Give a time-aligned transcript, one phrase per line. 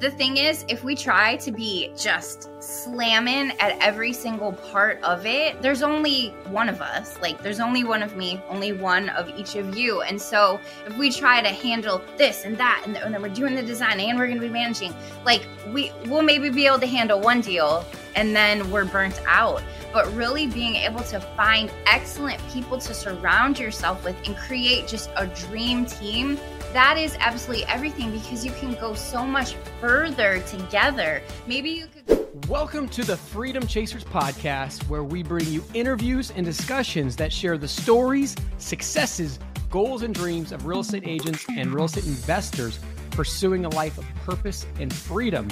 [0.00, 5.24] The thing is, if we try to be just slamming at every single part of
[5.24, 7.16] it, there's only one of us.
[7.20, 10.02] Like, there's only one of me, only one of each of you.
[10.02, 13.62] And so, if we try to handle this and that, and, then we're doing the
[13.62, 14.94] design and we're going to be managing,
[15.24, 17.84] like, we will maybe be able to handle one deal
[18.16, 19.62] and then we're burnt out.
[19.92, 25.10] But really being able to find excellent people to surround yourself with and create just
[25.16, 26.36] a dream team
[26.72, 31.22] that is absolutely everything because you can go so much further together.
[31.46, 32.26] Maybe you could.
[32.46, 37.56] Welcome to the Freedom Chasers podcast, where we bring you interviews and discussions that share
[37.56, 39.38] the stories, successes,
[39.70, 42.78] goals, and dreams of real estate agents and real estate investors
[43.10, 45.48] pursuing a life of purpose and freedom.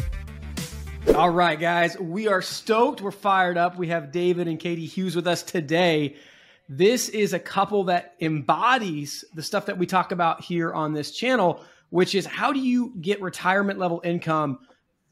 [1.14, 3.00] All right, guys, we are stoked.
[3.00, 3.78] We're fired up.
[3.78, 6.16] We have David and Katie Hughes with us today.
[6.68, 11.12] This is a couple that embodies the stuff that we talk about here on this
[11.12, 14.58] channel, which is how do you get retirement level income,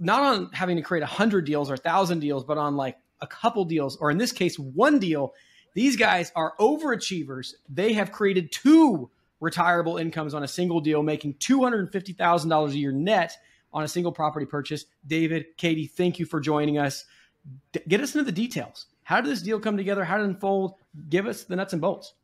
[0.00, 3.26] not on having to create a hundred deals or thousand deals, but on like a
[3.26, 5.32] couple deals, or in this case, one deal.
[5.74, 7.54] These guys are overachievers.
[7.68, 13.36] They have created two retirable incomes on a single deal, making $250,000 a year net
[13.72, 14.86] on a single property purchase.
[15.06, 17.04] David, Katie, thank you for joining us.
[17.72, 18.86] D- get us into the details.
[19.02, 20.04] How did this deal come together?
[20.04, 20.74] How did it unfold?
[21.08, 22.14] Give us the nuts and bolts.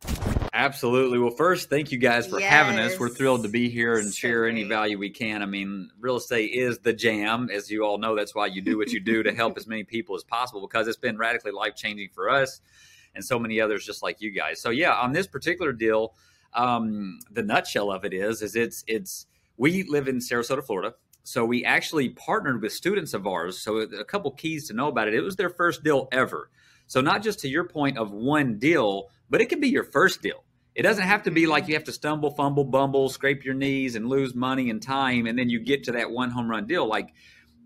[0.52, 1.18] Absolutely.
[1.18, 2.50] Well, first, thank you guys for yes.
[2.50, 2.98] having us.
[2.98, 4.52] We're thrilled to be here and so share great.
[4.52, 5.42] any value we can.
[5.42, 7.48] I mean, real estate is the jam.
[7.52, 9.84] As you all know, that's why you do what you do to help as many
[9.84, 12.60] people as possible because it's been radically life changing for us
[13.14, 14.60] and so many others just like you guys.
[14.60, 16.14] So, yeah, on this particular deal,
[16.54, 20.94] um, the nutshell of it is, is it's, it's, we live in Sarasota, Florida.
[21.22, 23.58] So we actually partnered with students of ours.
[23.58, 25.14] So a couple keys to know about it.
[25.14, 26.50] It was their first deal ever.
[26.90, 30.22] So not just to your point of one deal, but it can be your first
[30.22, 30.42] deal.
[30.74, 31.70] It doesn't have to be like mm-hmm.
[31.70, 35.38] you have to stumble, fumble, bumble, scrape your knees and lose money and time and
[35.38, 36.88] then you get to that one home run deal.
[36.88, 37.14] Like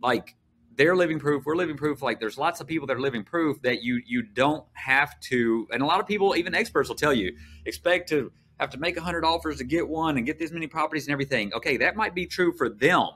[0.03, 0.37] like
[0.77, 2.03] they're living proof, we're living proof.
[2.03, 5.69] Like there's lots of people that are living proof that you you don't have to
[5.73, 8.31] and a lot of people, even experts will tell you, expect to
[8.61, 11.51] have to make 100 offers to get one and get this many properties and everything.
[11.55, 13.09] Okay, that might be true for them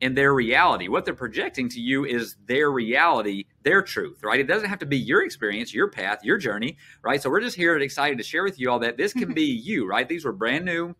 [0.00, 0.88] in their reality.
[0.88, 4.40] What they're projecting to you is their reality, their truth, right?
[4.40, 7.22] It doesn't have to be your experience, your path, your journey, right?
[7.22, 9.44] So we're just here and excited to share with you all that this can be
[9.44, 10.08] you, right?
[10.08, 10.94] These were brand new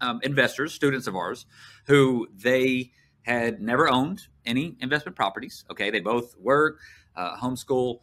[0.00, 1.46] um, investors, students of ours,
[1.86, 5.64] who they had never owned any investment properties.
[5.70, 6.78] Okay, they both work,
[7.16, 8.00] uh, homeschool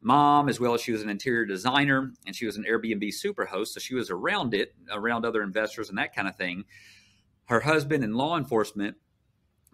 [0.00, 3.68] mom, as well as she was an interior designer and she was an Airbnb superhost.
[3.68, 6.64] So she was around it, around other investors and that kind of thing.
[7.46, 8.96] Her husband in law enforcement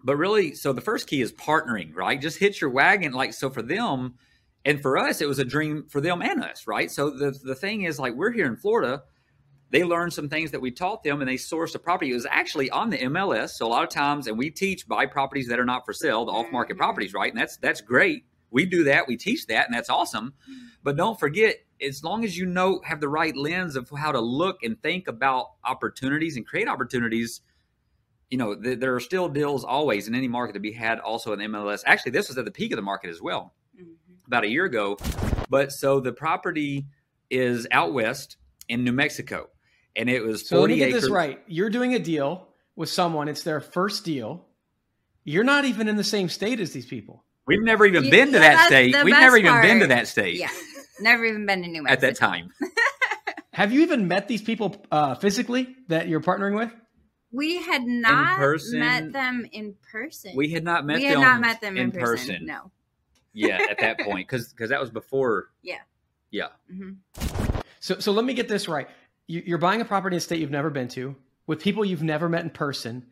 [0.03, 2.19] but really, so the first key is partnering, right?
[2.19, 3.13] Just hit your wagon.
[3.13, 4.15] Like, so for them
[4.65, 6.91] and for us, it was a dream for them and us, right?
[6.91, 9.03] So the, the thing is, like, we're here in Florida.
[9.69, 12.11] They learned some things that we taught them and they sourced a property.
[12.11, 13.51] It was actually on the MLS.
[13.51, 16.25] So a lot of times, and we teach buy properties that are not for sale,
[16.25, 17.31] the off market properties, right?
[17.31, 18.25] And that's, that's great.
[18.51, 19.07] We do that.
[19.07, 20.33] We teach that and that's awesome.
[20.83, 24.19] But don't forget, as long as you know, have the right lens of how to
[24.19, 27.39] look and think about opportunities and create opportunities–
[28.33, 31.33] you know, th- there are still deals always in any market to be had also
[31.33, 31.83] in MLS.
[31.85, 33.91] Actually, this was at the peak of the market as well, mm-hmm.
[34.25, 34.97] about a year ago.
[35.51, 36.87] But so the property
[37.29, 39.49] is out west in New Mexico,
[39.95, 41.01] and it was 40 so let me get acres.
[41.03, 41.43] this right.
[41.45, 43.27] You're doing a deal with someone.
[43.27, 44.47] It's their first deal.
[45.23, 47.23] You're not even in the same state as these people.
[47.45, 48.95] We've never even you, been to yeah, that state.
[49.03, 50.37] We've never even been to that state.
[50.37, 50.49] Yeah,
[50.99, 52.49] never even been to New Mexico at that time.
[53.51, 56.71] Have you even met these people uh, physically that you're partnering with?
[57.33, 60.33] We had not person, met them in person.
[60.35, 61.21] We had not met we had them.
[61.21, 62.35] not met them in, in person.
[62.35, 62.45] person.
[62.45, 62.71] No.
[63.33, 65.49] Yeah, at that point, because because that was before.
[65.63, 65.79] Yeah.
[66.29, 66.49] Yeah.
[66.71, 67.59] Mm-hmm.
[67.79, 68.87] So so let me get this right.
[69.25, 71.15] You're buying a property in a state you've never been to
[71.47, 73.07] with people you've never met in person,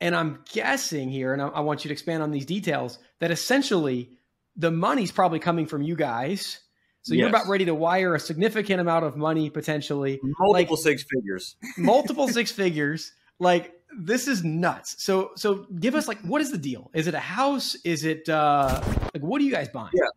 [0.00, 3.32] and I'm guessing here, and I, I want you to expand on these details that
[3.32, 4.10] essentially
[4.54, 6.60] the money's probably coming from you guys.
[7.02, 7.20] So yes.
[7.20, 11.56] you're about ready to wire a significant amount of money potentially, multiple like, six figures,
[11.76, 13.12] multiple six figures
[13.44, 14.96] like this is nuts.
[15.02, 16.90] So so give us like what is the deal?
[16.94, 17.76] Is it a house?
[17.84, 18.82] Is it uh
[19.14, 19.92] like what are you guys buying?
[19.94, 20.08] Yeah.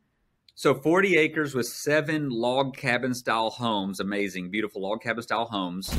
[0.56, 5.96] So 40 acres with seven log cabin style homes, amazing, beautiful log cabin style homes.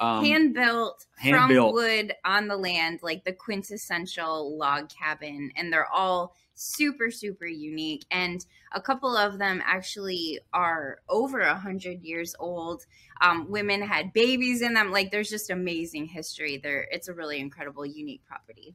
[0.00, 1.74] Um, hand built from built.
[1.74, 8.04] wood on the land, like the quintessential log cabin, and they're all super super unique
[8.10, 12.84] and a couple of them actually are over a hundred years old.
[13.20, 16.88] Um, women had babies in them like there's just amazing history there.
[16.90, 18.74] It's a really incredible unique property.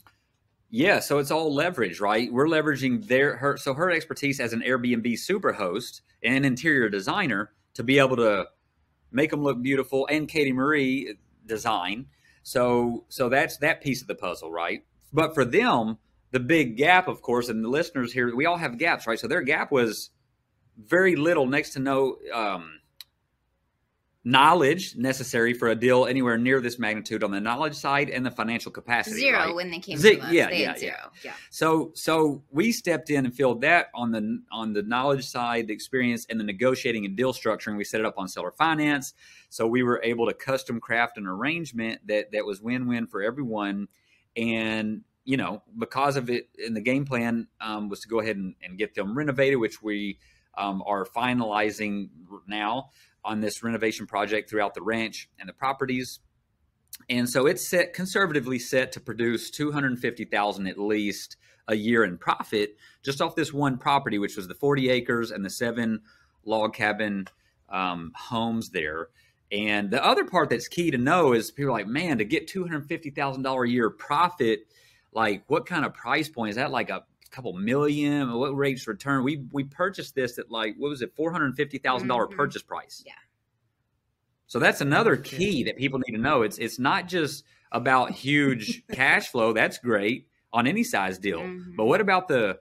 [0.69, 2.31] Yeah so it's all leverage right?
[2.31, 7.83] We're leveraging their her so her expertise as an airbnb superhost and interior designer to
[7.83, 8.45] be able to
[9.11, 12.05] make them look beautiful and katie marie design.
[12.43, 14.85] So so that's that piece of the puzzle right?
[15.11, 15.97] But for them
[16.33, 19.19] the big gap, of course, and the listeners here, we all have gaps, right?
[19.19, 20.09] So their gap was
[20.77, 22.79] very little, next to no um,
[24.23, 28.31] knowledge necessary for a deal anywhere near this magnitude on the knowledge side and the
[28.31, 29.17] financial capacity.
[29.17, 29.55] Zero right?
[29.55, 30.31] when they came Z- to us.
[30.31, 31.11] yeah, they yeah, had zero.
[31.23, 31.33] Yeah.
[31.51, 35.73] So so we stepped in and filled that on the on the knowledge side, the
[35.73, 37.77] experience, and the negotiating and deal structuring.
[37.77, 39.13] We set it up on seller finance,
[39.49, 43.21] so we were able to custom craft an arrangement that that was win win for
[43.21, 43.87] everyone,
[44.35, 48.35] and you know because of it, in the game plan um, was to go ahead
[48.35, 50.19] and, and get them renovated, which we
[50.57, 52.09] um, are finalizing
[52.47, 52.89] now
[53.25, 56.19] on this renovation project throughout the ranch and the properties.
[57.09, 61.37] And so it's set conservatively set to produce 250,000 at least
[61.67, 65.43] a year in profit just off this one property, which was the 40 acres and
[65.43, 66.01] the seven
[66.45, 67.27] log cabin
[67.69, 69.09] um, homes there.
[69.51, 72.47] And the other part that's key to know is people are like, man, to get
[72.47, 74.67] $250,000 a year profit,
[75.15, 76.71] like what kind of price point is that?
[76.71, 78.31] Like a couple million?
[78.33, 79.23] What rates return?
[79.23, 82.37] We we purchased this at like what was it, four hundred fifty thousand dollars Mhm.
[82.37, 83.03] purchase price.
[83.05, 83.13] Yeah.
[84.47, 86.41] So that's another key that people need to know.
[86.43, 89.53] It's it's not just about huge cash flow.
[89.53, 91.75] That's great on any size deal, Mhm.
[91.75, 92.59] but what about the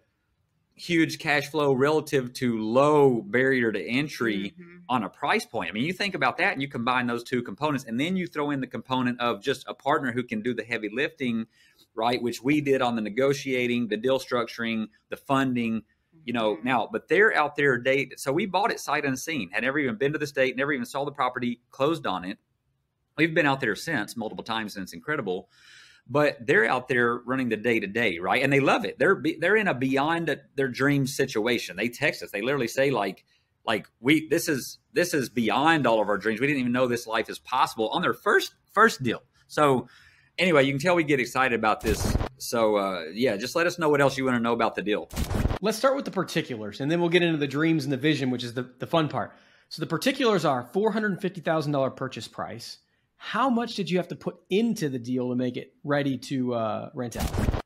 [0.75, 4.81] huge cash flow relative to low barrier to entry Mhm.
[4.89, 5.69] on a price point.
[5.69, 8.27] I mean, you think about that and you combine those two components, and then you
[8.27, 11.47] throw in the component of just a partner who can do the heavy lifting,
[11.95, 12.23] right?
[12.23, 15.83] Which we did on the negotiating, the deal structuring, the funding,
[16.25, 16.57] you know.
[16.57, 16.65] Mhm.
[16.65, 18.19] Now, but they're out there date.
[18.19, 20.87] So we bought it sight unseen, had never even been to the state, never even
[20.87, 22.39] saw the property, closed on it.
[23.17, 25.49] We've been out there since multiple times, and it's incredible.
[26.09, 28.43] But they're out there running the day to day, right?
[28.43, 28.99] And they love it.
[28.99, 31.77] They're they're in a beyond their dream situation.
[31.77, 32.33] They text us.
[32.33, 33.25] They literally say like,
[33.65, 36.41] like we this is this is beyond all of our dreams.
[36.41, 39.23] We didn't even know this life is possible on their first first deal.
[39.47, 39.87] So
[40.39, 42.17] anyway, you can tell we get excited about this.
[42.39, 44.83] So uh, yeah, just let us know what else you want to know about the
[44.83, 45.09] deal.
[45.61, 48.31] Let's start with the particulars, and then we'll get into the dreams and the vision,
[48.31, 49.33] which is the, the fun part.
[49.69, 52.79] So the particulars are four hundred fifty thousand dollar purchase price.
[53.17, 56.55] How much did you have to put into the deal to make it ready to
[56.55, 57.63] uh, rent out?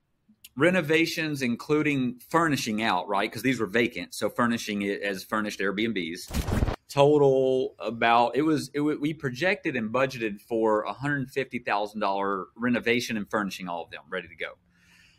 [0.54, 3.30] Renovations, including furnishing out, right?
[3.30, 6.65] Because these were vacant, so furnishing it as furnished Airbnbs.
[6.88, 13.16] Total about it was it, we projected and budgeted for hundred fifty thousand dollar renovation
[13.16, 14.52] and furnishing all of them ready to go.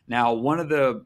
[0.07, 1.05] Now, one of the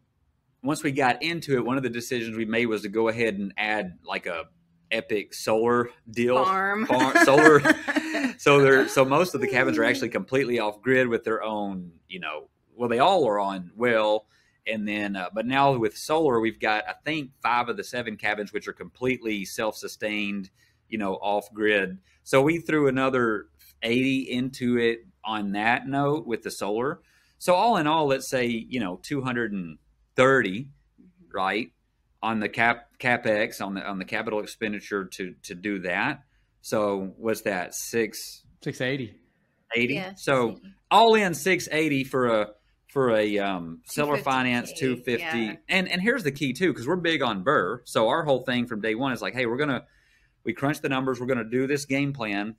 [0.64, 3.36] once we got into it, one of the decisions we made was to go ahead
[3.40, 4.46] and add like a
[4.92, 6.86] epic solar deal Farm.
[6.86, 7.62] farm- solar.
[8.38, 11.92] so they're so most of the cabins are actually completely off grid with their own,
[12.08, 14.28] you know, well they all are on well,
[14.68, 18.16] and then uh, but now with solar we've got I think five of the seven
[18.18, 20.50] cabins which are completely self sustained,
[20.88, 21.98] you know, off grid.
[22.24, 23.48] So we threw another
[23.82, 27.00] eighty into it on that note with the solar.
[27.38, 29.78] So all in all, let's say you know two hundred and
[30.16, 30.70] thirty,
[31.34, 31.72] right?
[32.24, 36.24] on the cap capex on the on the capital expenditure to to do that.
[36.62, 39.16] So what's that six Six eighty.
[39.76, 39.96] eighty?
[39.96, 40.60] Yeah, so
[40.92, 42.50] all in six eighty for a
[42.92, 45.40] for a um, seller finance two fifty.
[45.40, 45.56] yeah.
[45.70, 47.80] And and here's the key too because we're big on BRRRR.
[47.86, 49.86] So our whole thing from day one is like, hey, we're gonna
[50.44, 51.20] we crunch the numbers.
[51.20, 52.56] We're gonna do this game plan,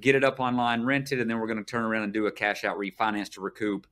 [0.00, 2.32] get it up online, rent it, and then we're gonna turn around and do a
[2.32, 3.86] cash out refinance to recoup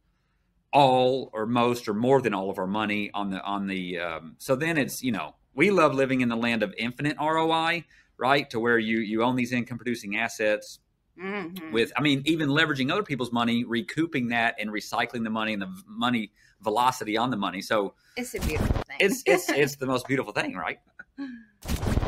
[0.72, 4.36] all or most or more than all of our money on the on the um,
[4.38, 7.84] so then it's you know we love living in the land of infinite ROI
[8.16, 10.80] right to where you you own these income producing assets
[11.18, 11.70] Mhm.
[11.70, 15.62] with I mean even leveraging other people's money recouping that and recycling the money and
[15.62, 18.96] the money velocity on the money so it's a beautiful thing.
[18.98, 20.80] it's it's it's the most beautiful thing right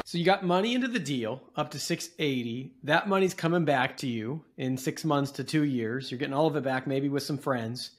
[0.04, 2.72] So you got money into the deal up to 680.
[2.84, 6.10] That money's coming back to you in 6 months to 2 years.
[6.12, 7.90] You're getting all of it back maybe with some friends.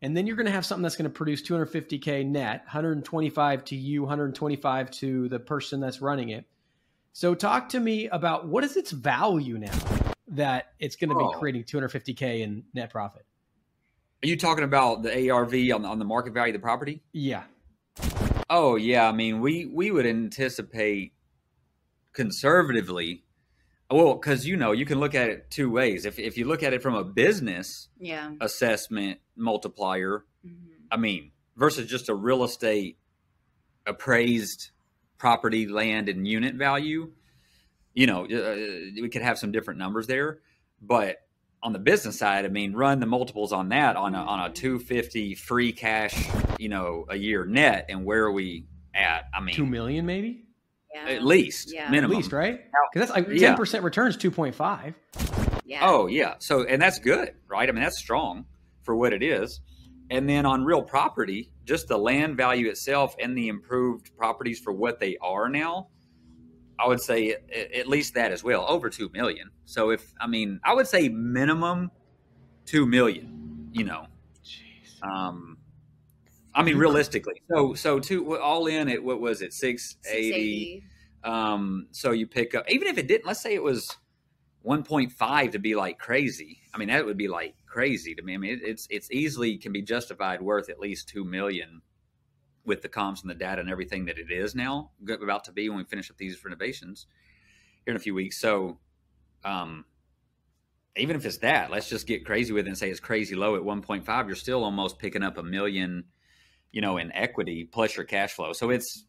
[0.00, 3.74] And then you're going to have something that's going to produce 250k net, 125 to
[3.74, 6.44] you, 125 to the person that's running it.
[7.12, 9.97] So talk to me about what is its value now
[10.30, 11.38] that it's going to be Oh.
[11.38, 13.24] creating 250k in net profit.
[14.22, 17.02] are you talking about the ARV on the, on the market value of the property
[17.12, 17.44] Yeah.
[18.50, 21.12] Oh yeah, I mean we we would anticipate
[22.12, 23.24] conservatively.
[23.90, 26.04] Well, because you know you can look at it two ways.
[26.04, 28.32] If if you look at it from a business yeah.
[28.40, 30.56] assessment multiplier, Mhm.
[30.90, 32.98] I mean, versus just a real estate
[33.86, 34.70] appraised
[35.18, 37.12] property, land, and unit value,
[37.94, 38.54] you know, uh,
[39.00, 40.40] we could have some different numbers there.
[40.80, 41.16] But
[41.62, 44.52] on the business side, I mean, run the multiples on that on a, on a
[44.52, 46.28] 250 free cash,
[46.58, 47.86] you know, a year net.
[47.88, 49.24] And where are we at?
[49.34, 50.44] I mean, 2 million maybe?
[50.94, 51.08] Yeah.
[51.08, 51.92] at least Yeah.
[51.92, 52.60] At least, right?
[52.92, 54.94] Cuz that's like 10% returns 2.5.
[55.64, 55.80] Yeah.
[55.82, 56.36] Oh yeah.
[56.38, 57.68] So and that's good, right?
[57.68, 58.46] I mean that's strong
[58.82, 59.60] for what it is.
[60.10, 64.72] And then on real property, just the land value itself and the improved properties for
[64.72, 65.88] what they are now,
[66.78, 67.36] I would say
[67.74, 69.50] at least that as well, over 2 million.
[69.64, 71.90] So if, I mean, I would say minimum
[72.66, 74.06] 2 million, you know.
[74.44, 75.02] Jeez.
[75.02, 75.58] Um,
[76.54, 77.42] I mean, realistically.
[77.50, 80.82] So, so two all in at what was it, 680.
[80.82, 80.84] 680.
[81.24, 83.96] Um, so you pick up, even if it didn't, let's say it was
[84.64, 86.60] 1.5 to be like crazy.
[86.74, 88.34] I mean, that would be like crazy to me.
[88.34, 91.80] I mean, it, it's it's easily can be justified worth at least two million
[92.68, 95.68] with the comps and the data and everything that it is now about to be
[95.68, 97.06] when we finish up these renovations
[97.84, 98.40] here in a few weeks.
[98.40, 98.78] So,
[99.44, 99.84] um,
[100.96, 103.56] even if it's that, let's just get crazy with it and say it's crazy low
[103.56, 104.26] at 1.5.
[104.26, 106.04] You're still almost picking up a million,
[106.72, 108.52] you know, in equity plus your cash flow.
[108.52, 109.04] So it's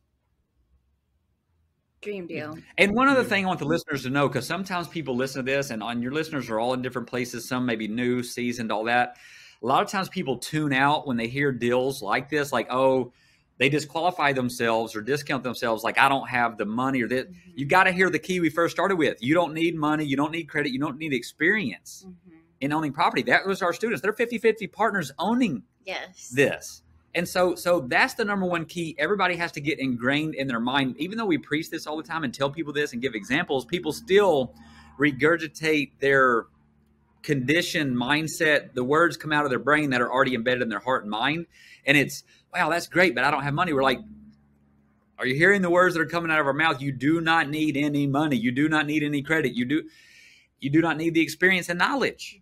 [2.01, 2.57] Dream deal.
[2.77, 5.51] And one other thing I want the listeners to know, because sometimes people listen to
[5.51, 7.47] this, and on your listeners are all in different places.
[7.47, 9.17] Some maybe new, seasoned, all that.
[9.61, 13.11] A lot of times people tune out when they hear deals like this, like oh,
[13.59, 17.29] they disqualify themselves or discount themselves, like I don't have the money or that.
[17.29, 17.51] Mm-hmm.
[17.55, 19.21] You got to hear the key we first started with.
[19.21, 22.37] You don't need money, you don't need credit, you don't need experience mm-hmm.
[22.61, 23.21] in owning property.
[23.23, 24.01] That was our students.
[24.01, 26.29] They're 50-50 partners owning yes.
[26.29, 26.83] this.
[27.15, 28.95] And so, so that's the number one key.
[28.97, 30.95] Everybody has to get ingrained in their mind.
[30.97, 33.65] Even though we preach this all the time and tell people this and give examples,
[33.65, 34.53] people still
[34.97, 36.45] regurgitate their
[37.23, 38.73] conditioned mindset.
[38.73, 41.11] The words come out of their brain that are already embedded in their heart and
[41.11, 41.45] mind.
[41.85, 42.23] And it's,
[42.53, 43.73] wow, that's great, but I don't have money.
[43.73, 43.99] We're like,
[45.17, 46.81] are you hearing the words that are coming out of our mouth?
[46.81, 48.37] You do not need any money.
[48.37, 49.53] You do not need any credit.
[49.53, 49.83] You do,
[50.59, 52.41] you do not need the experience and knowledge.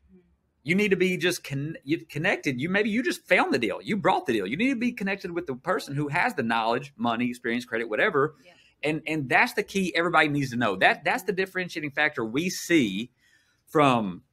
[0.64, 1.78] You need to be just con-
[2.10, 2.60] connected.
[2.60, 3.80] You maybe you just found the deal.
[3.82, 4.46] You brought the deal.
[4.46, 7.88] You need to be connected with the person who has the knowledge, money, experience, credit,
[7.90, 8.36] whatever.
[8.46, 8.52] Yeah.
[8.84, 9.96] And and that's the key.
[9.96, 11.06] Everybody needs to know that.
[11.06, 13.12] That's the differentiating factor we see
[13.66, 14.24] from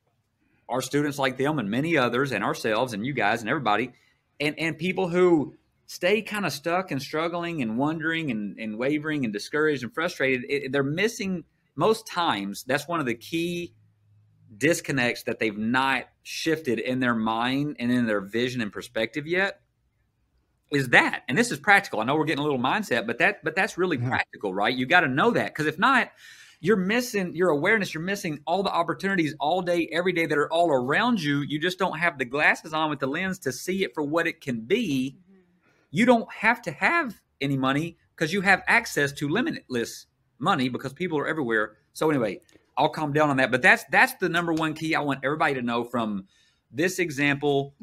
[0.68, 3.92] our students like them and many others, and ourselves and you guys and everybody,
[4.40, 5.54] and and people who
[5.86, 10.44] stay kind of stuck and struggling and wondering and, and wavering and discouraged and frustrated.
[10.48, 11.44] It, they're missing
[11.76, 12.64] most times.
[12.64, 13.74] That's one of the key
[14.56, 19.60] disconnects that they've not shifted in their mind and in their vision and perspective yet
[20.70, 23.42] is that and this is practical i know we're getting a little mindset but that
[23.42, 24.08] but that's really mm-hmm.
[24.08, 26.10] practical right you got to know that because if not
[26.64, 30.50] you're missing your awareness you're missing all the opportunities all day every day that are
[30.52, 33.84] all around you you just don't have the glasses on with the lens to see
[33.84, 35.40] it for what it can be mm-hmm.
[35.90, 40.06] you don't have to have any money because you have access to limitless
[40.38, 42.40] money because people are everywhere so anyway
[42.76, 43.50] I'll calm down on that.
[43.50, 46.26] But that's that's the number one key I want everybody to know from
[46.70, 47.74] this example,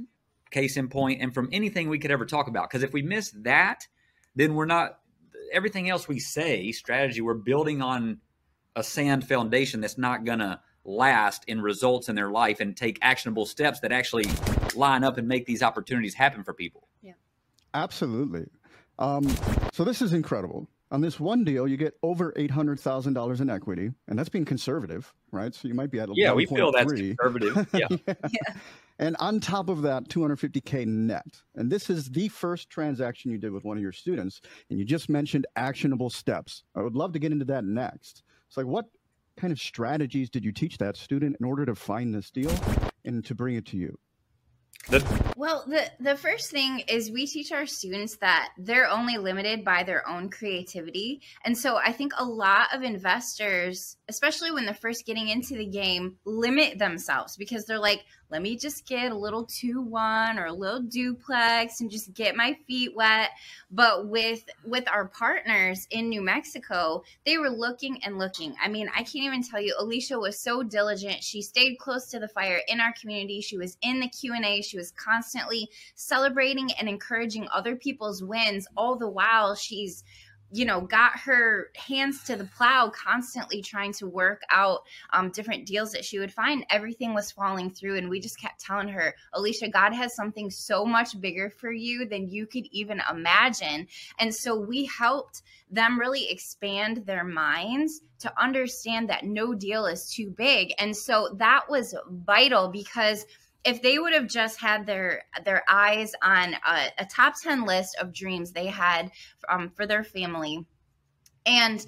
[0.50, 2.70] case in point, and from anything we could ever talk about.
[2.70, 3.88] Because if we miss that,
[4.36, 5.00] then we're not
[5.52, 7.22] everything else we say strategy.
[7.22, 8.20] We're building on
[8.75, 13.46] a sand foundation that's not gonna last in results in their life and take actionable
[13.46, 14.25] steps that actually
[14.75, 16.88] line up and make these opportunities happen for people.
[17.01, 17.13] Yeah,
[17.74, 18.48] absolutely.
[18.98, 19.28] Um,
[19.74, 20.68] so this is incredible.
[20.92, 24.28] On this one deal, you get over eight hundred thousand dollars in equity, and that's
[24.28, 25.56] being conservative, right?
[25.56, 27.68] So you might be at yeah, we feel that's conservative.
[27.74, 27.88] Yeah.
[27.90, 28.13] yeah.
[28.30, 28.54] yeah.
[29.00, 31.42] And on top of that, 250k net.
[31.56, 34.86] And this is the first transaction you did with one of your students, and you
[34.86, 36.63] just mentioned actionable steps.
[36.75, 38.22] I would love to get into that next.
[38.51, 38.88] It's like, what
[39.38, 42.51] kind of strategies did you teach that student in order to find this deal
[43.05, 43.98] and to bring it to you?
[45.38, 49.84] Well, the the first thing is we teach our students that they're only limited by
[49.84, 51.22] their own creativity.
[51.46, 55.67] And so I think a lot of investors, especially when they're first getting into the
[55.67, 60.54] game, limit themselves because they're like, let me just get a little 2-1 or a
[60.54, 63.32] little duplex and just get my feet wet.
[63.70, 68.56] But with with our partners in New Mexico, they were looking and looking.
[68.64, 71.24] I mean, I can't even tell you Alicia was so diligent.
[71.24, 73.42] She stayed close to the fire in our community.
[73.42, 74.62] She was in the Q&A.
[74.62, 80.04] She was constantly celebrating and encouraging other people's wins all the while she's
[80.51, 84.81] you know, got her hands to the plow, constantly trying to work out
[85.13, 86.65] um, different deals that she would find.
[86.70, 87.98] Everything was falling through.
[87.98, 92.05] And we just kept telling her, Alicia, God has something so much bigger for you
[92.05, 93.88] than you could even imagine.
[94.20, 100.12] And so we helped them really expand their minds to understand that no deal is
[100.13, 100.74] too big.
[100.77, 103.25] And so that was vital because
[103.63, 107.96] if they would have just had their their eyes on a, a top 10 list
[108.00, 109.12] of dreams they had
[109.50, 110.65] um, for their family
[111.46, 111.86] and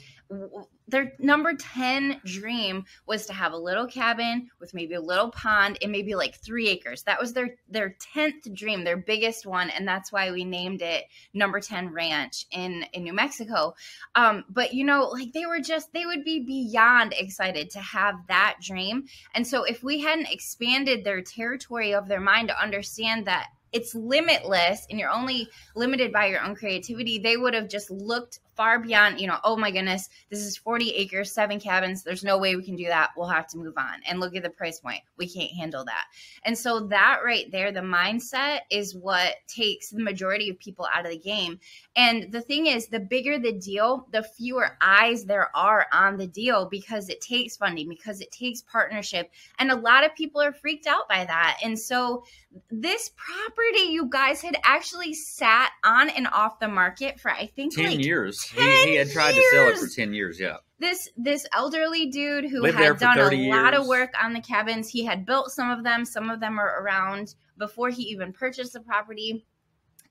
[0.88, 5.78] their number 10 dream was to have a little cabin with maybe a little pond
[5.82, 7.04] and maybe like three acres.
[7.04, 11.06] That was their their 10th dream their biggest one and that's why we named it
[11.34, 13.76] number 10 ranch in in new mexico.
[14.16, 18.16] Um, but you know like they were just they would be beyond excited to have
[18.28, 19.06] that dream.
[19.34, 23.96] And so if we hadn't expanded their territory of their mind to understand that it's
[23.96, 28.80] limitless and you're only limited by your own creativity, they would have just looked far
[28.80, 32.04] beyond, you know, oh my goodness, this is 40 acres, seven cabins.
[32.04, 33.12] There's no way we can do that.
[33.18, 34.02] We'll have to move on.
[34.08, 35.02] And look at the price point.
[35.18, 36.06] We can't handle that.
[36.44, 41.06] And so that right there, the mindset is what takes the majority of people out
[41.06, 41.60] of the game.
[41.96, 46.28] And the thing is, the bigger the deal, the fewer eyes there are on the
[46.28, 49.32] deal because it takes funding, because it takes partnership.
[49.60, 51.60] And a lot of people are freaked out by that.
[51.64, 52.24] And so
[52.70, 57.76] this property, you guys had actually sat on and off the market for I think
[57.76, 58.43] 10 like years.
[58.50, 60.58] 10 he, he had tried to sell it for 10 years, yeah.
[60.80, 64.42] this this elderly dude who Lived had done a 30 lot of work on the
[64.42, 66.06] cabins he had built some of them.
[66.06, 69.46] Some of them are around before he even purchased the property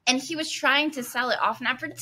[0.07, 1.97] and he was trying to sell it off now for 10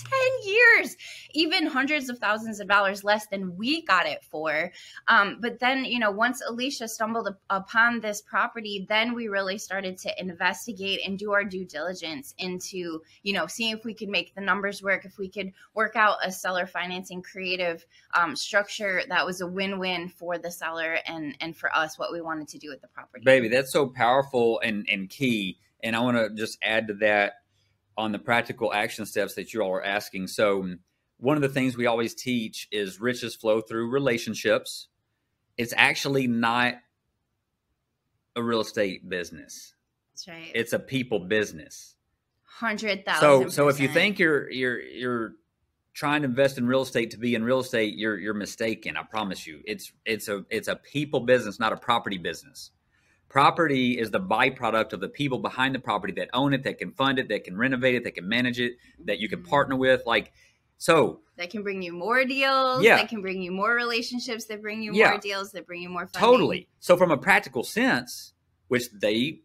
[0.45, 0.97] years
[1.33, 4.71] even hundreds of thousands of dollars less than we got it for
[5.09, 9.59] um, but then you know once alicia stumbled up- upon this property then we really
[9.59, 14.09] started to investigate and do our due diligence into you know seeing if we could
[14.09, 19.03] make the numbers work if we could work out a seller financing creative um, structure
[19.09, 22.59] that was a win-win for the seller and and for us what we wanted to
[22.59, 25.59] do with the property Baby, that's so powerful and, and key.
[25.83, 27.35] And I want to just add to that
[27.97, 30.29] on the practical action steps that you all are asking.
[30.29, 30.77] So,
[31.19, 34.89] one of the things we always teach is riches flow through relationships.
[35.59, 36.77] It's actually not
[38.37, 39.75] a real estate business.
[40.13, 41.97] that's right It's a people business.
[42.43, 45.33] hundred thousand So so if you think you're you're you're
[45.93, 48.97] trying to invest in real estate to be in real estate, you're you're mistaken.
[48.97, 49.61] I promise you.
[49.67, 52.71] It's it's a it's a people business, not a property business.
[53.31, 56.91] Property is the byproduct of the people behind the property that own it, that can
[56.91, 58.73] fund it, that can renovate it, that can manage it,
[59.05, 59.83] that you can partner mm-hmm.
[59.83, 60.03] with.
[60.05, 60.33] Like
[60.79, 62.97] so that can bring you more deals Yeah.
[62.97, 65.11] that can bring you more relationships that bring you Yeah.
[65.11, 66.31] more deals that bring you more funding.
[66.31, 66.69] Totally.
[66.81, 68.33] So from a practical sense,
[68.69, 69.43] which they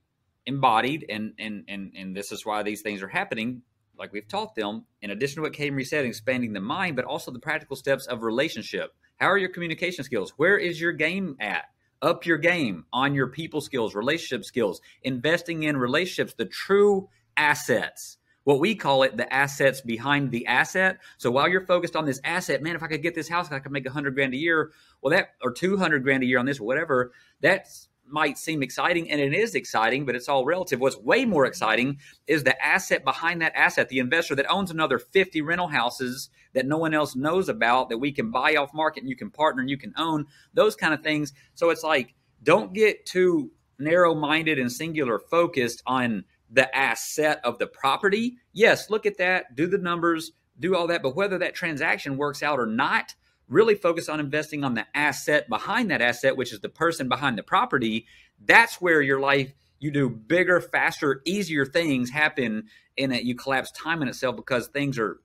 [0.48, 3.62] embodied, and and and and this is why these things are happening.
[3.98, 7.32] Like we've taught them, in addition to what Katie said, expanding the mind, but also
[7.32, 8.96] the practical steps of relationship.
[9.18, 10.34] How are your communication skills?
[10.38, 11.66] Where is your game at?
[12.02, 18.18] Up your game on your people skills, relationship skills, investing in relationships, the true assets.
[18.44, 21.00] What we call it, the assets behind the asset.
[21.18, 23.58] So while you're focused on this asset, man, if I could get this house, I
[23.58, 24.72] could make a hundred grand a year.
[25.02, 27.12] Well, that or two hundred grand a year on this, whatever.
[27.42, 27.68] That
[28.08, 30.80] might seem exciting, and it is exciting, but it's all relative.
[30.80, 35.00] What's way more exciting is the asset behind that asset, the investor that owns another
[35.00, 39.02] 50 rental houses that no one else knows about that we can buy off market
[39.02, 41.34] and you can partner and you can own, those kind of things.
[41.56, 42.14] So it's like,
[42.44, 48.38] don't get too narrow minded and singular focused on the asset of the property.
[48.54, 52.44] Yes, look at that, do the numbers, do all that, but whether that transaction works
[52.44, 53.14] out or not,
[53.48, 57.38] really focus on investing on the asset behind that asset, which is the person behind
[57.38, 58.08] the property.
[58.44, 63.24] That's where your life you do bigger, faster, easier things happen in it.
[63.24, 65.20] You collapse time in itself because things are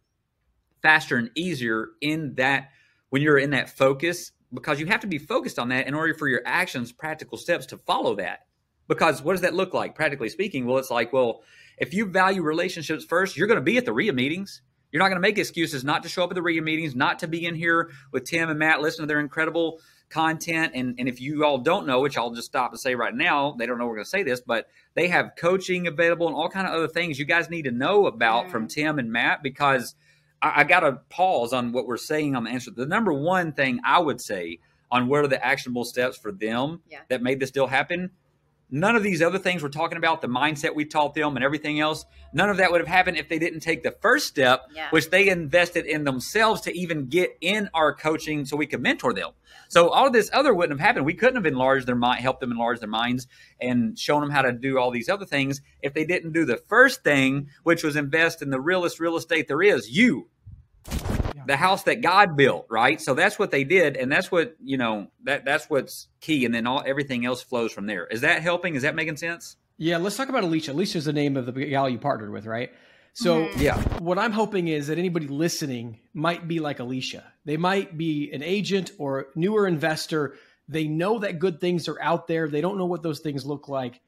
[0.83, 2.71] faster and easier in that
[3.11, 6.15] when you're in that focus because you have to be focused on that in order
[6.15, 8.41] for your actions, practical steps to follow that.
[8.89, 10.67] Because what does that look like, practically speaking?
[10.67, 11.43] Well, it's like, well,
[11.79, 14.63] if you value relationships first, you're going to be at the REIA meetings.
[14.93, 17.19] You're not going to make excuses not to show up at the REIA meetings, not
[17.21, 20.73] to be in here with Tim and Matt, listen to their incredible content.
[20.75, 23.53] And, and if you all don't know, which I'll just stop and say right now,
[23.59, 26.49] they don't know we're going to say this, but they have coaching available and all
[26.49, 28.51] kind of other things you guys need to know about Mm.
[28.51, 29.95] from Tim and Matt because
[30.43, 32.71] I, I got to pause on what we're saying on the answer.
[32.73, 34.59] The number one thing I would say
[34.91, 36.99] on what are the actionable steps for them Yeah.
[37.09, 38.11] that made this deal happen.
[38.71, 41.81] None of these other things we're talking about, the mindset we taught them and everything
[41.81, 44.89] else, none of that would have happened if they didn't take the first step, Yeah.
[44.91, 49.13] which they invested in themselves to even get in our coaching so we could mentor
[49.13, 49.31] them.
[49.69, 51.05] So all of this other wouldn't have happened.
[51.05, 53.27] We couldn't have enlarged their mind, helped them enlarge their minds
[53.61, 56.57] and shown them how to do all these other things if they didn't do the
[56.69, 60.29] first thing, which was invest in the realest real estate there is, you
[61.47, 63.01] the house that God built, right?
[63.01, 66.55] So that's what they did, and that's what you know that that's what's key, and
[66.55, 68.07] then all everything else flows from there.
[68.07, 68.75] Is that helping?
[68.75, 69.57] Is that making sense?
[69.79, 70.73] Yeah, let's talk about Alicia.
[70.73, 72.71] Alicia's the name of the gal you partnered with, right?
[73.15, 73.61] So Mhm.
[73.61, 77.25] Yeah, what I'm hoping is that anybody listening might be like Alicia.
[77.45, 80.37] They might be an agent or newer investor.
[80.69, 82.49] They know that good things are out there.
[82.49, 84.01] They don't know what those things look like.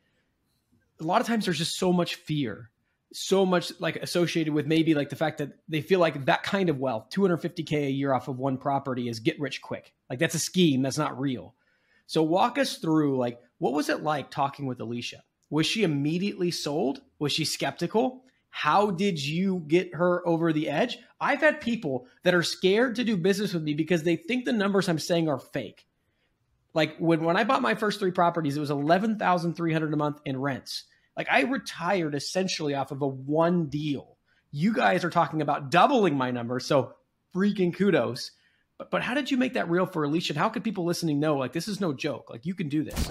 [1.01, 2.71] A lot of times there's just so much fear,
[3.13, 6.69] so much like associated with maybe like the fact that they feel like that kind
[6.69, 9.93] of wealth, 250K a year off of one property is get rich quick.
[10.09, 11.55] Like that's a scheme, that's not real.
[12.07, 15.23] So walk us through like what was it like talking with Alicia?
[15.51, 17.03] Was she immediately sold?
[17.19, 18.25] Was she skeptical?
[18.51, 20.99] How did you get her over the edge?
[21.21, 24.53] I've had people that are scared to do business with me because they think the
[24.53, 25.87] numbers I'm saying are fake.
[26.75, 30.39] Like when, when I bought my first three properties, it was 11,300 a month in
[30.39, 30.85] rents.
[31.17, 34.17] Like I retired essentially off of a one deal.
[34.51, 36.95] You guys are talking about doubling my number, so
[37.35, 38.33] freaking kudos.
[38.79, 40.39] But, but how did you make that real for Alicia?
[40.39, 42.31] How could people listening know like this is no joke?
[42.31, 43.09] Like you can do this?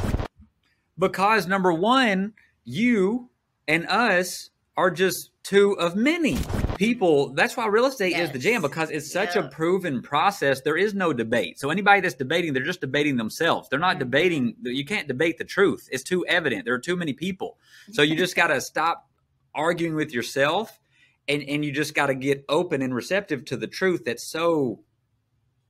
[0.98, 2.34] Because number one,
[2.64, 3.30] you
[3.68, 6.38] and us are just two of many
[6.82, 7.32] people.
[7.34, 8.28] That's why real estate yes.
[8.28, 9.44] is the jam because it's such yeah.
[9.44, 10.62] a proven process.
[10.62, 11.60] There is no debate.
[11.60, 13.70] So anybody that's debating, they're just debating themselves.
[13.70, 14.00] They're not mm-hmm.
[14.00, 14.56] debating.
[14.64, 15.88] You can't debate the truth.
[15.92, 16.66] It's too evident.
[16.66, 17.60] There are too many people.
[17.92, 19.08] So you just got to stop
[19.54, 20.80] arguing with yourself,
[21.28, 24.84] and and you just got to get open and receptive to the truth that's so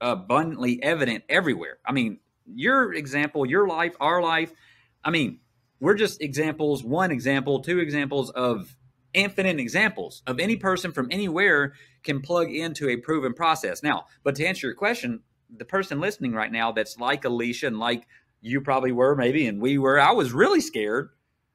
[0.00, 1.76] abundantly evident everywhere.
[1.84, 4.50] I mean, your example, your life, our life.
[5.04, 5.40] I mean,
[5.78, 6.82] we're just examples.
[6.82, 8.74] One example, two examples of
[9.14, 13.82] infinite examples of any person from anywhere can plug into a proven process.
[13.82, 15.20] Now, but to answer your question,
[15.54, 18.06] the person listening right now that's like Alicia and like
[18.40, 21.10] you probably were maybe and we were, I was really scared.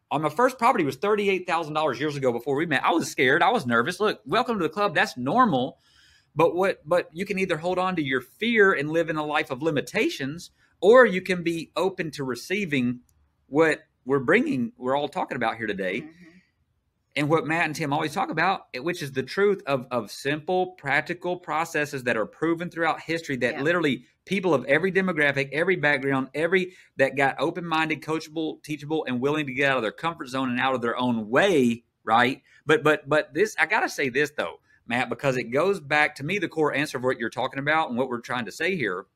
[0.09, 2.83] On my first property was $38,000 years ago before we met.
[2.83, 3.43] I was scared.
[3.43, 3.99] I was nervous.
[3.99, 4.95] Look, welcome to the club.
[4.95, 5.79] That's normal.
[6.33, 9.25] But what but you can either hold on to your fear and live in a
[9.25, 12.99] life of limitations or you can be open to receiving
[13.47, 16.01] what we're bringing we're all talking about here today.
[16.01, 16.36] Mm-hmm
[17.17, 20.67] and what Matt and Tim always talk about, which is the truth of, of simple,
[20.73, 23.61] practical processes that are proven throughout history that yeah.
[23.63, 29.19] literally people of every demographic, every background, every that got open minded, coachable, teachable, and
[29.19, 32.43] willing to get out of their comfort zone and out of their own way, right?
[32.67, 36.23] But but but this I gotta say this though, Matt, because it goes back to
[36.23, 38.75] me the core answer of what you're talking about and what we're trying to say
[38.75, 39.07] here.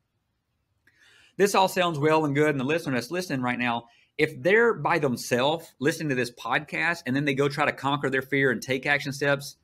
[1.36, 3.86] This all sounds well and good, and the listener that's listening right now
[4.18, 8.10] if they're by themselves listening to this podcast and then they go try to conquer
[8.10, 9.56] their fear and take action steps,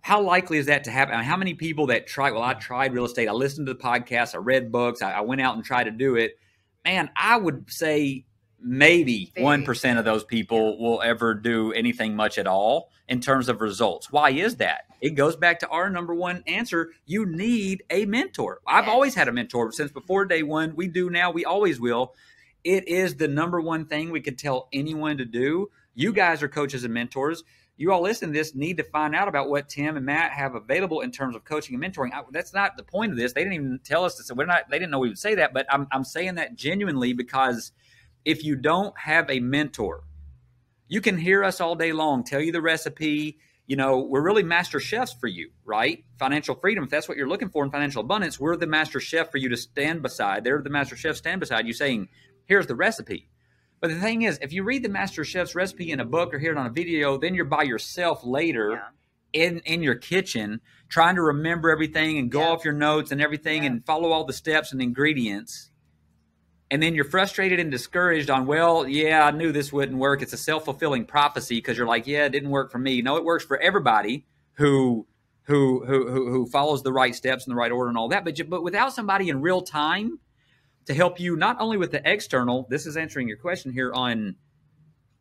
[0.00, 1.18] how likely is that to happen?
[1.20, 2.30] How many people that try?
[2.30, 3.28] Well, I tried real estate.
[3.28, 4.34] I listened to the podcast.
[4.34, 5.02] I read books.
[5.02, 6.38] I, I went out and tried to do it.
[6.84, 8.24] Man, I would say
[8.62, 13.48] maybe one percent of those people will ever do anything much at all in terms
[13.48, 14.10] of results.
[14.10, 14.84] Why is that?
[15.00, 16.92] It goes back to our number one answer.
[17.06, 18.60] You need a mentor.
[18.66, 18.92] I've yes.
[18.92, 20.74] always had a mentor since before day one.
[20.76, 21.30] We do now.
[21.30, 22.14] We always will
[22.64, 25.70] it is the number one thing we could tell anyone to do.
[25.94, 27.42] You guys are coaches and mentors.
[27.76, 30.54] You all listen to this need to find out about what Tim and Matt have
[30.54, 32.12] available in terms of coaching and mentoring.
[32.12, 33.32] I, that's not the point of this.
[33.32, 34.30] They didn't even tell us this.
[34.30, 34.68] We're not.
[34.70, 35.54] They didn't know we would say that.
[35.54, 37.72] But I'm I'm saying that genuinely because
[38.24, 40.04] if you don't have a mentor,
[40.88, 43.38] you can hear us all day long tell you the recipe.
[43.66, 46.04] You know, we're really master chefs for you, right?
[46.18, 46.84] Financial freedom.
[46.84, 49.48] If that's what you're looking for in financial abundance, we're the master chef for you
[49.48, 50.44] to stand beside.
[50.44, 52.08] They're the master chef stand beside you, saying,
[52.50, 53.30] here's the recipe.
[53.80, 56.38] But the thing is, if you read the master chef's recipe in a book or
[56.38, 59.46] hear it on a video, then you're by yourself later yeah.
[59.46, 62.48] in in your kitchen trying to remember everything and go yeah.
[62.48, 63.70] off your notes and everything yeah.
[63.70, 65.70] and follow all the steps and ingredients.
[66.72, 70.22] And then you're frustrated and discouraged on, well, yeah, I knew this wouldn't work.
[70.22, 73.02] It's a self-fulfilling prophecy because you're like, yeah, it didn't work for me.
[73.02, 75.06] No, it works for everybody who
[75.44, 78.24] who who who follows the right steps in the right order and all that.
[78.24, 80.18] But but without somebody in real time
[80.90, 84.34] to help you not only with the external, this is answering your question here on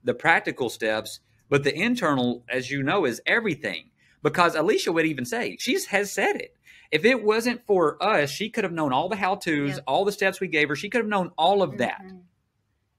[0.04, 3.92] the practical steps, but the internal, as you know, is everything.
[4.24, 6.56] Because Alicia would even say, she has said it.
[6.92, 9.84] If it wasn't for us, she could have known all the how to's, yep.
[9.86, 10.76] all the steps we gave her.
[10.76, 12.02] She could have known all of that.
[12.04, 12.18] Mm-hmm.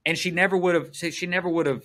[0.06, 1.82] And she never would have, she never would have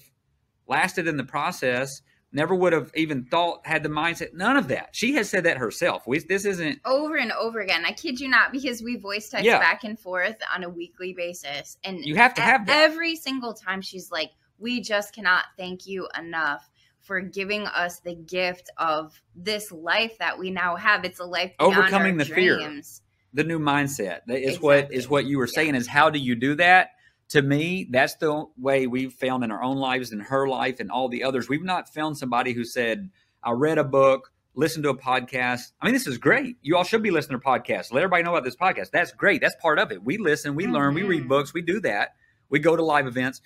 [0.68, 2.04] lasted in the process
[2.36, 5.58] never would have even thought had the mindset none of that she has said that
[5.58, 9.30] herself we, this isn't over and over again i kid you not because we voice
[9.30, 9.58] text yeah.
[9.58, 12.84] back and forth on a weekly basis and you have to have that.
[12.84, 16.70] every single time she's like we just cannot thank you enough
[17.00, 21.54] for giving us the gift of this life that we now have it's a life
[21.60, 23.02] overcoming the dreams.
[23.02, 23.02] fear
[23.34, 24.60] the new mindset is exactly.
[24.60, 25.80] what is what you were saying yeah.
[25.80, 26.90] is how do you do that
[27.30, 30.92] to me, that's the way we've found in our own lives, in her life, and
[30.92, 31.50] all the others.
[31.50, 33.10] We've not found somebody who said,
[33.44, 35.72] I read a book, listened to a podcast.
[35.82, 36.58] I mean, this is great.
[36.62, 37.92] You all should be listening to podcasts.
[37.92, 38.92] Let everybody know about this podcast.
[38.92, 39.42] That's great.
[39.42, 40.04] That's part of it.
[40.04, 40.74] We listen, we mm-hmm.
[40.74, 41.30] learn, we read mm-hmm.
[41.30, 42.16] books, we do that.
[42.50, 43.42] We go to live events.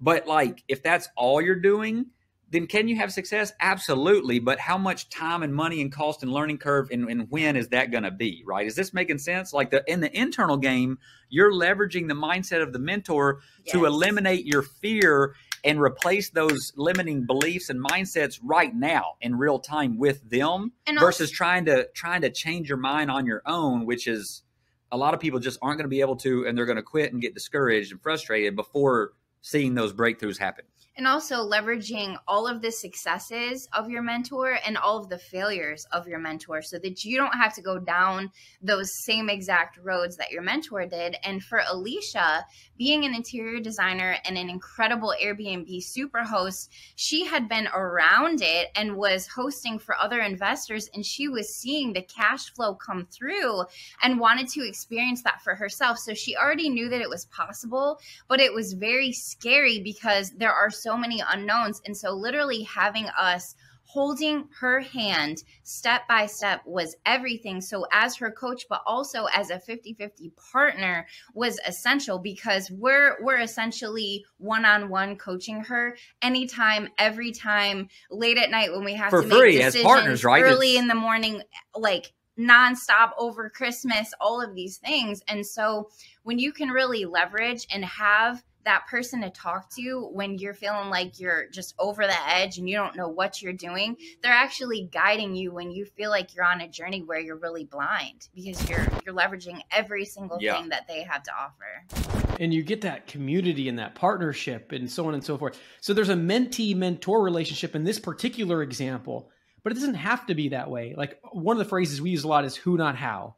[0.00, 2.06] But like, if that's all you're doing,
[2.50, 3.52] then can you have success?
[3.60, 4.38] Absolutely.
[4.38, 7.68] But how much time and money and cost and learning curve and, and when is
[7.68, 8.42] that going to be?
[8.46, 8.66] Right?
[8.66, 9.52] Is this making sense?
[9.52, 13.72] Like the in the internal game, you're leveraging the mindset of the mentor yes.
[13.72, 15.34] to eliminate your fear
[15.64, 20.98] and replace those limiting beliefs and mindsets right now in real time with them and
[20.98, 24.42] versus also, trying to trying to change your mind on your own, which is
[24.90, 26.82] a lot of people just aren't going to be able to and they're going to
[26.82, 30.64] quit and get discouraged and frustrated before seeing those breakthroughs happen
[30.98, 35.86] and also leveraging all of the successes of your mentor and all of the failures
[35.92, 38.28] of your mentor so that you don't have to go down
[38.60, 41.16] those same exact roads that your mentor did.
[41.22, 42.44] And for Alicia,
[42.76, 48.68] being an interior designer and an incredible Airbnb super host, she had been around it
[48.74, 53.62] and was hosting for other investors and she was seeing the cash flow come through
[54.02, 55.96] and wanted to experience that for herself.
[55.98, 60.52] So she already knew that it was possible, but it was very scary because there
[60.52, 61.82] are so so many unknowns.
[61.84, 67.60] And so, literally, having us holding her hand step by step was everything.
[67.60, 73.16] So, as her coach, but also as a 50 50 partner, was essential because we're,
[73.22, 78.94] we're essentially one on one coaching her anytime, every time, late at night when we
[78.94, 80.42] have For to free, make as decisions, partners, right?
[80.42, 81.42] early It's- in the morning,
[81.76, 85.20] like nonstop over Christmas, all of these things.
[85.28, 85.90] And so,
[86.22, 90.90] when you can really leverage and have that person to talk to when you're feeling
[90.90, 94.88] like you're just over the edge and you don't know what you're doing they're actually
[94.92, 98.68] guiding you when you feel like you're on a journey where you're really blind because
[98.68, 100.56] you're you're leveraging every single Yeah.
[100.60, 104.90] thing that they have to offer and you get that community and that partnership and
[104.90, 105.58] so on and so forth.
[105.80, 109.30] So there's a mentee mentor relationship in this particular example,
[109.64, 110.94] but it doesn't have to be that way.
[110.96, 113.34] Like one of the phrases we use a lot is who not how.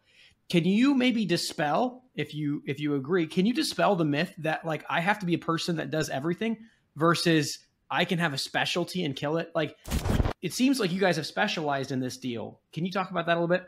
[0.50, 4.64] Can you maybe dispel if you if you agree, can you dispel the myth that
[4.66, 6.58] like I have to be a person that does everything
[6.96, 7.60] versus
[7.90, 9.50] I can have a specialty and kill it?
[9.54, 9.76] Like
[10.42, 12.60] it seems like you guys have specialized in this deal.
[12.72, 13.64] Can you talk about that a little bit?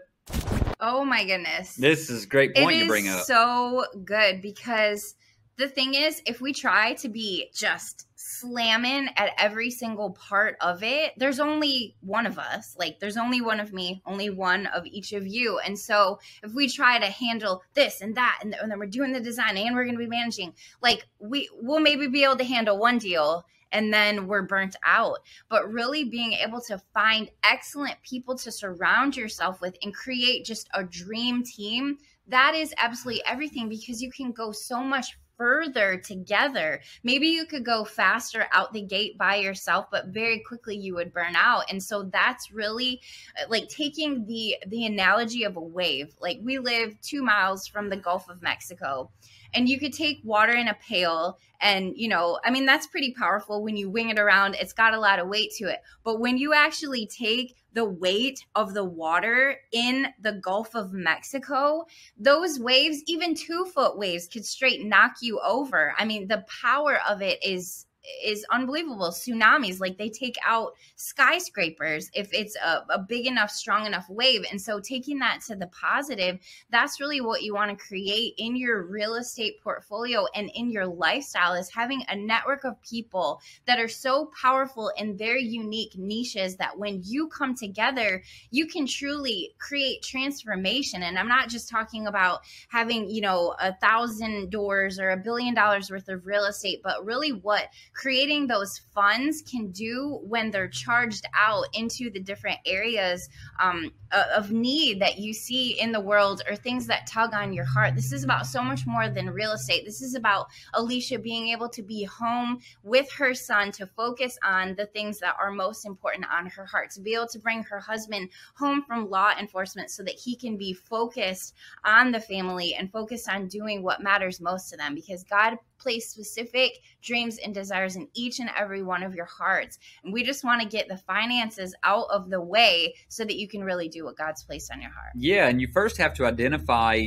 [0.85, 3.23] oh my goodness This is a great point It you is bring up.
[3.25, 5.14] so good because
[5.57, 8.07] the thing is, if we try to be just
[8.40, 12.77] slamming at every single part of it, there's only one of us.
[12.79, 15.59] Like, there's only one of me, only one of each of you.
[15.59, 19.12] And so, if we try to handle this and that, and, and then we're doing
[19.12, 22.45] the design and we're going to be managing, like, we will maybe be able to
[22.45, 25.18] handle one deal and then we're burnt out.
[25.49, 30.68] But really being able to find excellent people to surround yourself with and create just
[30.75, 36.81] a dream team, that is absolutely everything because you can go so much further together.
[37.03, 41.12] Maybe you could go faster out the gate by yourself, but very quickly you would
[41.12, 41.64] burn out.
[41.71, 43.01] And so that's really
[43.40, 46.14] uh, like taking the the analogy of a wave.
[46.21, 49.11] Like we live 2 miles from the Gulf of Mexico
[49.55, 53.12] and you could take water in a pail and you know i mean that's pretty
[53.12, 56.21] powerful when you wing it around it's got a lot of weight to it but
[56.21, 61.85] when you actually take the weight of the water in the gulf of mexico
[62.18, 65.94] those waves even two foot waves could straight knock you over.
[65.98, 67.87] I mean the power of it is
[68.24, 69.10] is unbelievable.
[69.10, 74.44] Tsunamis like they take out skyscrapers if it's a, a big enough strong enough wave.
[74.50, 76.38] And so taking that to the positive
[76.70, 80.86] that's really what you want to create in your real estate portfolio and in your
[80.86, 86.56] lifestyle is having a network of people that are so powerful in their unique niches
[86.56, 91.02] that when you come together you can truly create transformation.
[91.02, 95.54] And i'm not just talking about having you know a thousand doors or a billion
[95.54, 100.68] dollars worth of real estate but really what creating those funds can do when they're
[100.68, 103.28] charged out into the different areas
[103.61, 103.92] um,
[104.35, 107.94] of need that you see in the world or things that tug on your heart.
[107.94, 109.85] This is about so much more than real estate.
[109.85, 114.74] This is about Alicia being able to be home with her son to focus on
[114.74, 117.78] the things that are most important on her heart, to be able to bring her
[117.78, 122.90] husband home from law enforcement so that he can be focused on the family and
[122.90, 127.97] focused on doing what matters most to them because God placed specific dreams and desires
[127.97, 129.79] in each and every one of your hearts.
[130.05, 133.49] And we just want to get the finances out of the way so that you
[133.49, 135.12] can really do what God's placed on your heart.
[135.14, 137.03] Yeah, and you first have to identify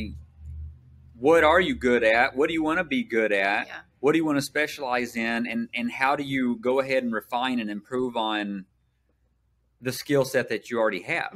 [1.17, 2.35] what are you good at?
[2.35, 3.67] What do you want to be good at?
[3.67, 3.73] Yeah.
[3.99, 5.47] What do you want to specialize in?
[5.47, 8.65] And and how do you go ahead and refine and improve on
[9.85, 11.31] the skill set that you already have,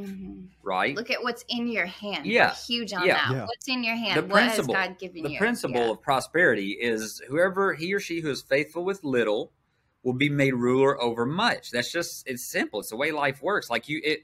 [0.63, 0.95] right?
[0.95, 2.25] Look at what's in your hand.
[2.25, 2.47] Yeah.
[2.49, 3.13] We're huge on Yeah.
[3.13, 3.31] that.
[3.35, 3.45] Yeah.
[3.45, 4.17] What's in your hand?
[4.17, 5.37] The what has principle- God given the you?
[5.37, 5.91] principle Yeah.
[5.91, 9.51] of prosperity is whoever he or she who is faithful with little
[10.01, 11.69] will be made ruler over much.
[11.69, 12.79] That's just it's simple.
[12.79, 13.69] It's the way life works.
[13.69, 14.21] Like you it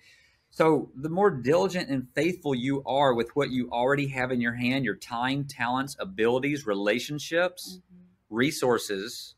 [0.49, 4.53] so the more diligent and faithful you are with what you already have in your
[4.53, 7.99] hand, your time, talents, abilities, relationships, Mhm.
[8.31, 9.35] resources,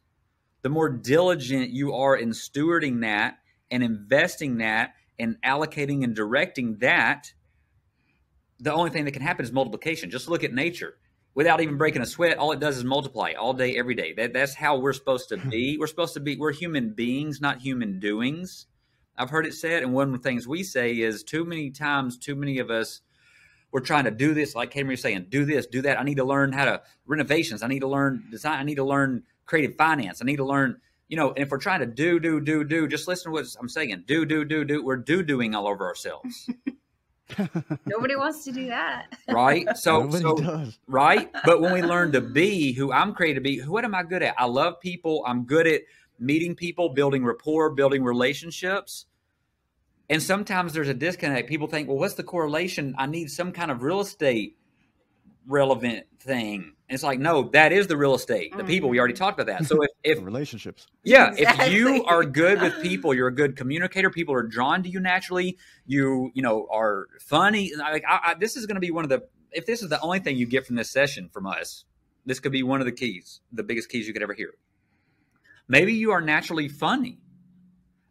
[0.61, 3.39] the more diligent you are in stewarding that
[3.71, 7.33] and investing that and allocating and directing that,
[8.59, 10.09] the only thing that can happen is multiplication.
[10.09, 10.97] Just look at nature.
[11.35, 14.13] Without even breaking a sweat, all it does is multiply all day, every day.
[14.13, 15.49] That, that's how we're supposed to hmm.
[15.49, 15.77] be.
[15.77, 18.65] We're supposed to be, we're human beings, not human doings.
[19.17, 22.17] I've heard it said, and one of the things we say is too many times,
[22.17, 23.01] too many of us,
[23.71, 25.99] we're trying to do this, like Cameron was saying, do this, do that.
[25.99, 27.63] I need to learn how to renovations.
[27.63, 28.59] I need to learn design.
[28.59, 30.21] I need to learn creative finance.
[30.21, 32.87] I need to learn you know, and if we're trying to do, do, do, do,
[32.87, 34.03] just listen to what I'm saying.
[34.05, 34.83] Do, do, do, do.
[34.83, 36.49] We're do doing all over ourselves.
[37.85, 39.07] Nobody wants to do that.
[39.29, 39.67] right?
[39.75, 40.79] So, Nobody so does.
[40.87, 41.29] right?
[41.45, 44.23] But when we learn to be who I'm created to be, what am I good
[44.23, 44.35] at?
[44.37, 45.23] I love people.
[45.27, 45.81] I'm good at
[46.19, 49.05] meeting people, building rapport, building relationships.
[50.09, 51.49] And sometimes there's a disconnect.
[51.49, 52.95] People think, well, what's the correlation?
[52.97, 54.57] I need some kind of real estate
[55.45, 56.73] relevant thing.
[56.89, 58.87] And it's like, no, that is the real estate, the people.
[58.87, 59.17] We already mm.
[59.17, 59.67] talked about that.
[59.67, 60.87] So if, if relationships.
[61.03, 64.09] yeah, if you are good with people, you're a good communicator.
[64.09, 65.57] People are drawn to you naturally.
[65.85, 67.73] You, you know, are funny.
[67.77, 69.23] Like I, I, this is going to be one of the.
[69.51, 71.83] If this is the only thing you get from this session from us,
[72.25, 74.53] this could be one of the keys, the biggest keys you could ever hear.
[75.67, 77.19] Maybe you are naturally funny.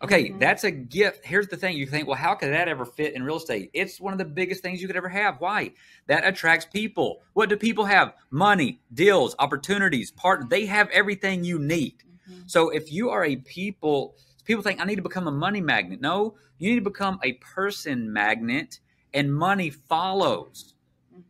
[0.03, 0.39] Okay, Mhm.
[0.39, 1.25] that's a gift.
[1.25, 3.71] Here's the thing: you think, well, how could that ever fit in real estate?
[3.73, 5.41] It's one of the biggest things you could ever have.
[5.41, 5.73] Why?
[6.07, 7.23] That attracts people.
[7.33, 8.13] What do people have?
[8.31, 10.47] Money, deals, opportunities, partner.
[10.51, 12.05] They have everything you need.
[12.31, 12.51] Mhm.
[12.51, 16.01] So if you are a people, people think I need to become a money magnet.
[16.03, 18.81] No, you need to become a person magnet,
[19.15, 20.75] and money follows.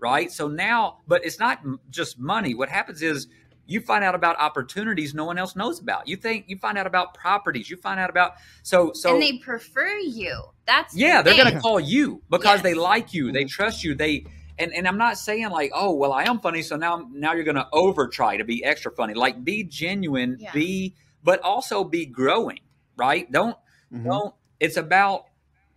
[0.00, 0.32] Right.
[0.32, 2.54] So now, but it's not just money.
[2.54, 3.28] What happens is
[3.66, 6.08] you find out about opportunities no one else knows about.
[6.08, 7.68] You think you find out about properties.
[7.68, 9.12] You find out about so so.
[9.12, 10.42] and they prefer you.
[10.66, 14.24] That's the Yeah, they're gonna call you because they like you, they trust you, they
[14.58, 17.44] and and I'm not saying like, oh well, I am funny, so now now you're
[17.44, 19.14] gonna over try to be extra funny.
[19.14, 20.52] Like be genuine, Yeah.
[20.52, 22.60] be but also be growing,
[22.96, 23.30] right?
[23.30, 23.56] Don't
[23.92, 24.04] Mhm.
[24.04, 24.34] don't.
[24.60, 25.26] It's about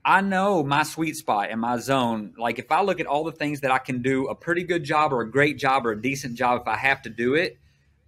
[0.06, 2.34] I know my sweet spot and my zone.
[2.38, 4.84] Like if I look at all the things that I can do a pretty good
[4.84, 7.60] job or a great job or a decent job if I have to do it,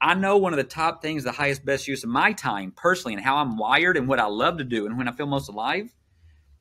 [0.01, 3.13] I know one of the top things, the highest best use of my time personally
[3.13, 5.47] and how I'm wired and what I love to do and when I feel most
[5.47, 5.93] alive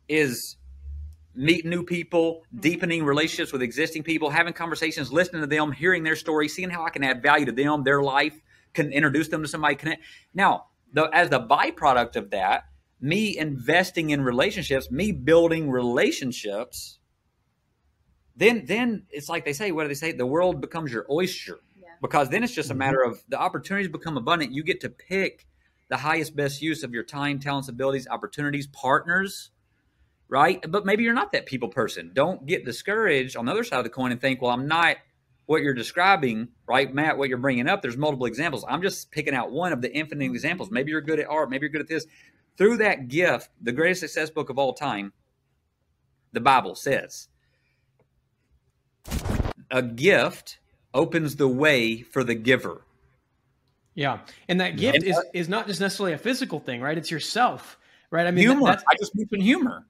[0.09, 0.57] is
[1.35, 6.17] meeting new people, deepening relationships with existing people, having conversations, listening to them, hearing their
[6.17, 8.39] story, seeing how I can add value to them, their life,
[8.75, 9.75] can introduce them to somebody.
[9.75, 10.03] Connect.
[10.35, 12.65] Now, the, as the byproduct of that,
[13.01, 16.99] me investing in relationships, me building relationships,
[18.37, 20.13] then then it's like they say, what do they say?
[20.13, 21.61] The world becomes your oyster.
[22.01, 22.79] Because then it's just a Mhm.
[22.79, 24.53] matter of the opportunities become abundant.
[24.53, 25.47] You get to pick
[25.89, 29.51] the highest best use of your time, talents, abilities, opportunities, partners,
[30.29, 30.65] right?
[30.69, 32.13] But maybe you're not that people person.
[32.15, 34.97] Don't get discouraged on the other side of the coin and think, well, I'm not
[35.47, 37.19] what you're describing, right, Matt?
[37.19, 38.65] What you're bringing up, there's multiple examples.
[38.69, 40.71] I'm just picking out one of the infinite examples.
[40.71, 41.51] Maybe you're good at art.
[41.51, 42.07] Maybe you're good at this.
[42.57, 45.13] Through that gift, the greatest success book of all time,
[46.33, 47.27] the Bible says,
[49.73, 50.60] a gift
[50.95, 52.83] opens the way for the giver.
[53.95, 56.97] Yeah, and that gift And- is is not just necessarily a physical thing, right?
[56.97, 57.79] It's yourself,
[58.11, 58.27] right?
[58.27, 58.67] I mean, humor.
[58.67, 59.85] that's I just mentioned humor.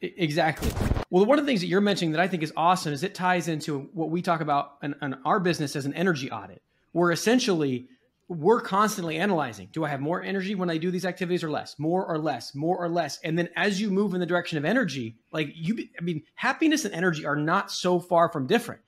[0.00, 0.70] Exactly.
[1.10, 3.14] Well, one of the things that you're mentioning that I think is awesome is it
[3.14, 7.10] ties into what we talk about in, in our business as an energy audit, where
[7.10, 7.88] essentially
[8.28, 11.78] we're constantly analyzing do I have more energy when I do these activities or less,
[11.78, 13.18] more or less, more or less.
[13.24, 16.84] And then as you move in the direction of energy, like you, I mean, happiness
[16.84, 18.82] and energy are not so far from different.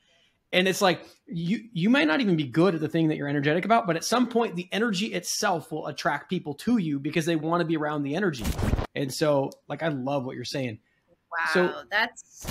[0.53, 3.29] And it's like you you might not even be good at the thing that you're
[3.29, 7.25] energetic about, but at some point the energy itself will attract people to you because
[7.25, 8.45] they want to be around the energy.
[8.95, 10.79] And so, like, I love what you're saying.
[11.31, 12.47] Wow, So- that's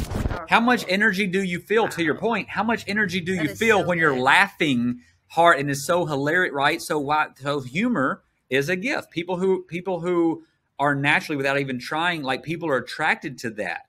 [0.48, 1.90] How much energy do you feel?
[1.90, 5.60] To your point, how much energy do That you feel so when you're laughing hard
[5.60, 6.82] and it's so hilarious, right?
[6.82, 7.28] So why?
[7.38, 9.12] So humor is a gift.
[9.12, 10.44] People who people who
[10.80, 13.82] are naturally without even trying, like people are attracted to that.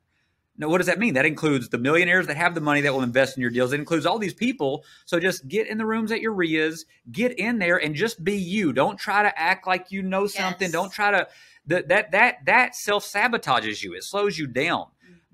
[0.60, 1.14] Now, what does that mean?
[1.14, 3.72] That includes the millionaires that have the money that will invest in your deals.
[3.72, 4.84] It includes all these people.
[5.06, 8.36] So just get in the rooms at your REIAs, get in there, and just be
[8.36, 8.74] you.
[8.74, 10.66] Don't try to act like you know something.
[10.66, 10.72] Yes.
[10.72, 11.26] Don't try to
[11.68, 13.94] that that that that self sabotages you.
[13.94, 14.88] It slows you down.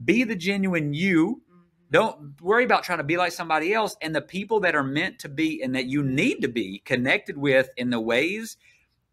[0.04, 1.42] Be the genuine you.
[1.50, 1.62] Mhm.
[1.90, 3.96] Don't worry about trying to be like somebody else.
[4.00, 7.36] And the people that are meant to be and that you need to be connected
[7.36, 8.58] with in the ways,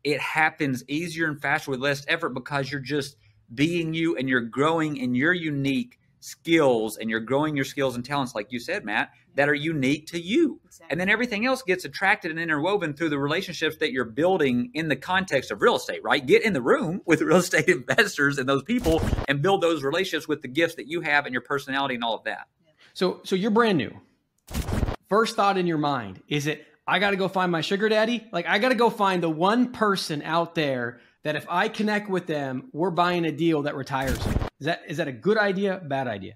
[0.04, 3.16] it happens easier and faster with less effort because you're just
[3.56, 8.06] being you and you're growing and you're unique skills and you're growing your skills and
[8.06, 10.60] talents, like you said, Matt, that are unique to you.
[10.66, 10.88] Exactly.
[10.90, 14.88] And then everything else gets attracted and interwoven through the relationships that you're building in
[14.88, 16.26] the context of real estate, right?
[16.26, 20.28] Get in the room with real estate investors and those people and build those relationships
[20.28, 22.48] with the gifts that you have and your personality and all of that.
[22.94, 23.92] So so you're brand new.
[25.10, 28.28] First thought in your mind is it I got to go find my sugar daddy?
[28.32, 32.10] Like I got to go find the one person out there that if I connect
[32.10, 34.20] with them, we're buying a deal that retires.
[34.66, 34.72] Me.
[34.72, 35.82] Is that is that a good idea?
[35.84, 36.36] Bad idea?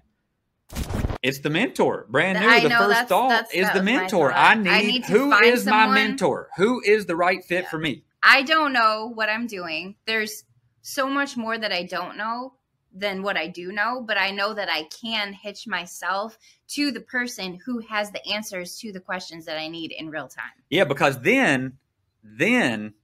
[1.22, 2.06] It's the mentor.
[2.08, 2.46] Brand new.
[2.48, 4.32] I the know, first that's- thought that's- is the mentor.
[4.32, 6.48] I need, I need to who find is my mentor?
[6.56, 7.70] Who is the right fit Yeah.
[7.70, 8.04] for me?
[8.22, 9.96] I don't know what I'm doing.
[10.06, 10.44] There's
[10.82, 12.54] so much more that I don't know
[12.92, 17.00] than what I do know, but I know that I can hitch myself to the
[17.00, 20.52] person who has the answers to the questions that I need in real time.
[20.70, 21.78] Yeah, because then,
[22.22, 22.94] then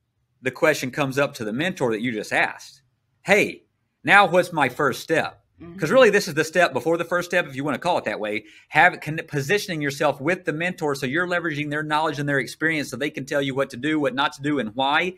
[0.41, 2.83] the question comes up to the mentor that you just asked.
[3.23, 3.64] Hey,
[4.05, 5.41] now what's my first step?
[5.59, 5.95] Because mm-hmm.
[5.95, 8.05] really, this is the step before the first step, if you want to call it
[8.05, 8.45] that way.
[8.69, 8.99] Have
[9.29, 13.11] positioning yourself with the mentor, so you're leveraging their knowledge and their experience, so they
[13.11, 15.15] can tell you what to do, what not to do, and why,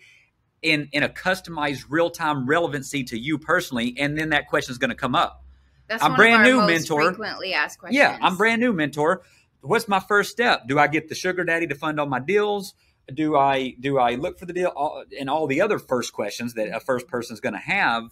[0.62, 3.94] in in a customized, real time relevancy to you personally.
[3.98, 5.42] And then that question is going to come up.
[5.88, 7.02] That's I'm brand new mentor.
[7.02, 7.98] Frequently asked questions.
[7.98, 9.22] Yeah, I'm brand new mentor.
[9.62, 10.68] What's my first step?
[10.68, 12.74] Do I get the sugar daddy to fund all my deals?
[13.12, 16.74] Do I do I look for the deal and all the other first questions that
[16.74, 18.10] a first person is going to have?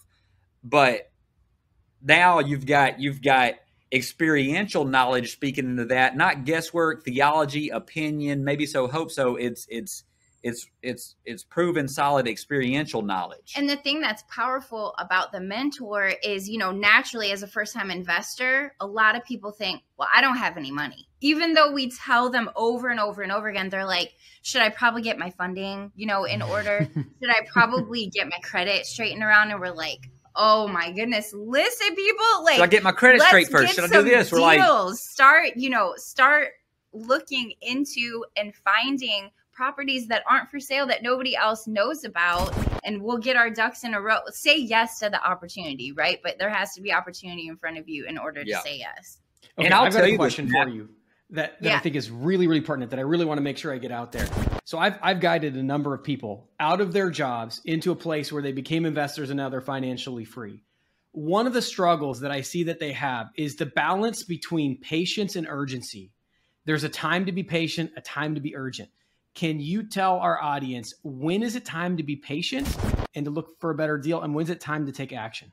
[0.65, 1.11] But
[2.03, 3.55] now you've got you've got
[3.93, 9.37] experiential knowledge speaking into that, not guesswork, theology, opinion, maybe so, hope so.
[9.37, 10.05] It's it's
[10.43, 13.55] it's it's it's proven solid experiential knowledge.
[13.57, 17.91] And the thing that's powerful about the mentor is, you know, naturally as a first-time
[17.91, 21.91] investor, a lot of people think, "Well, I don't have any money." Even though we
[21.91, 24.12] tell them over and over and over again, they're like,
[24.43, 26.91] "Should I probably get my funding, you know, in order?
[26.95, 31.32] Should I probably get my credit straightened around?" And we're like, Oh my goodness.
[31.32, 33.74] Listen, people, like Should I get my credit straight first?
[33.74, 34.32] Should I do this?
[34.32, 34.93] We're deals.
[34.93, 36.49] like start, you know, start
[36.93, 42.53] looking into and finding properties that aren't for sale that nobody else knows about
[42.85, 44.18] and we'll get our ducks in a row.
[44.28, 46.18] Say yes to the opportunity, right?
[46.22, 48.61] But there has to be opportunity in front of you in order to yeah.
[48.62, 49.18] say yes.
[49.57, 50.89] Okay, and I'll I've tell you a question for you
[51.35, 51.76] that, that yeah.
[51.76, 53.93] I think is really, really pertinent that I really want to make sure I get
[53.93, 54.26] out there.
[54.64, 58.32] So I've, I've guided a number of people out of their jobs into a place
[58.32, 60.62] where they became investors and now they're financially free.
[61.12, 65.37] One of the struggles that I see that they have is the balance between patience
[65.37, 66.12] and urgency.
[66.64, 68.89] There's a time to be patient, a time to be urgent.
[69.35, 72.68] Can you tell our audience when is it time to be patient
[73.14, 75.53] and to look for a better deal and when's it time to take action?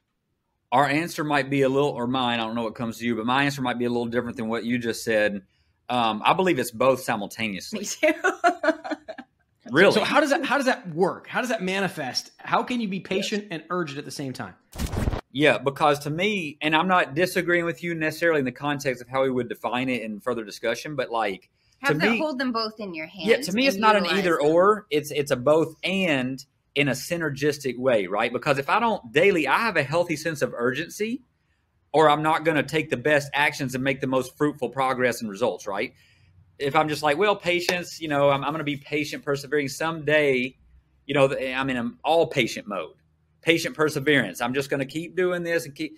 [0.71, 3.15] Our answer might be a little, or mine, I don't know what comes to you,
[3.15, 5.41] but my answer might be a little different than what you just said.
[5.89, 7.79] Um, I believe it's both simultaneously.
[7.79, 8.13] Me too.
[9.71, 9.93] really?
[9.93, 11.27] So how does that how does that work?
[11.27, 12.31] How does that manifest?
[12.37, 13.51] How can you be patient yes.
[13.51, 14.55] and urgent at the same time?
[15.33, 19.07] Yeah, because to me, and I'm not disagreeing with you necessarily in the context of
[19.07, 22.51] how we would define it in further discussion, but like have to me, hold them
[22.51, 23.27] both in your hands.
[23.27, 24.51] Yeah, to me, it's not an either them.
[24.51, 24.87] or.
[24.89, 26.43] It's it's a both and
[26.75, 28.31] in a synergistic way, right?
[28.31, 31.21] Because if I don't daily, I have a healthy sense of urgency
[31.93, 35.21] or I'm not going to take the best actions and make the most fruitful progress
[35.21, 35.93] and results, right?
[36.57, 39.67] If I'm just like, well, patience, you know, I'm, I'm going to be patient, persevering.
[39.67, 40.55] Someday,
[41.05, 42.95] you know, I'm in an all patient mode,
[43.41, 44.41] patient perseverance.
[44.41, 45.97] I'm just going to keep doing this and keep.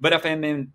[0.00, 0.72] But if I'm in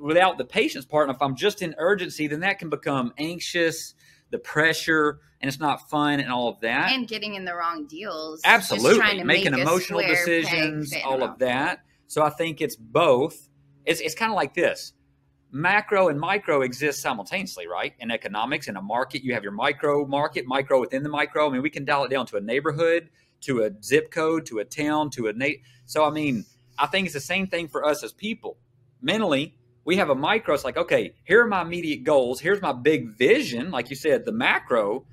[0.00, 3.94] without the patience part, and if I'm just in urgency, then that can become anxious,
[4.30, 6.92] the pressure, and it's not fun and all of that.
[6.92, 8.40] And getting in the wrong deals.
[8.44, 8.98] Absolutely.
[8.98, 11.80] Making make emotional decisions, all of that.
[12.06, 13.48] So I think it's both
[13.84, 14.92] it's, it's kind of like this
[15.54, 17.94] macro and micro exist simultaneously, right?
[18.00, 21.48] In economics, in a market, you have your micro market, micro within the micro.
[21.48, 23.08] I mean, we can dial it down to a neighborhood,
[23.42, 25.62] to a zip code, to a town, to a nate.
[25.86, 26.44] So, I mean,
[26.76, 28.56] I think it's the same thing for us as people.
[29.00, 29.54] Mentally,
[29.84, 30.54] we have a micro.
[30.54, 32.40] It's like, okay, here are my immediate goals.
[32.40, 33.70] Here's my big vision.
[33.70, 35.04] Like you said, the macro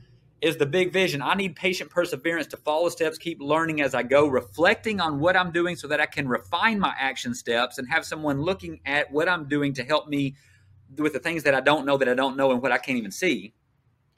[0.42, 1.22] is the big vision.
[1.22, 5.38] I need patient perseverance to follow steps, keep learning as I go, reflecting on what
[5.38, 9.12] I'm doing so that I can refine my action steps and have someone looking at
[9.12, 10.36] what I'm doing to help me
[10.98, 12.98] with the things that I don't know that I don't know and what I can't
[12.98, 13.54] even see.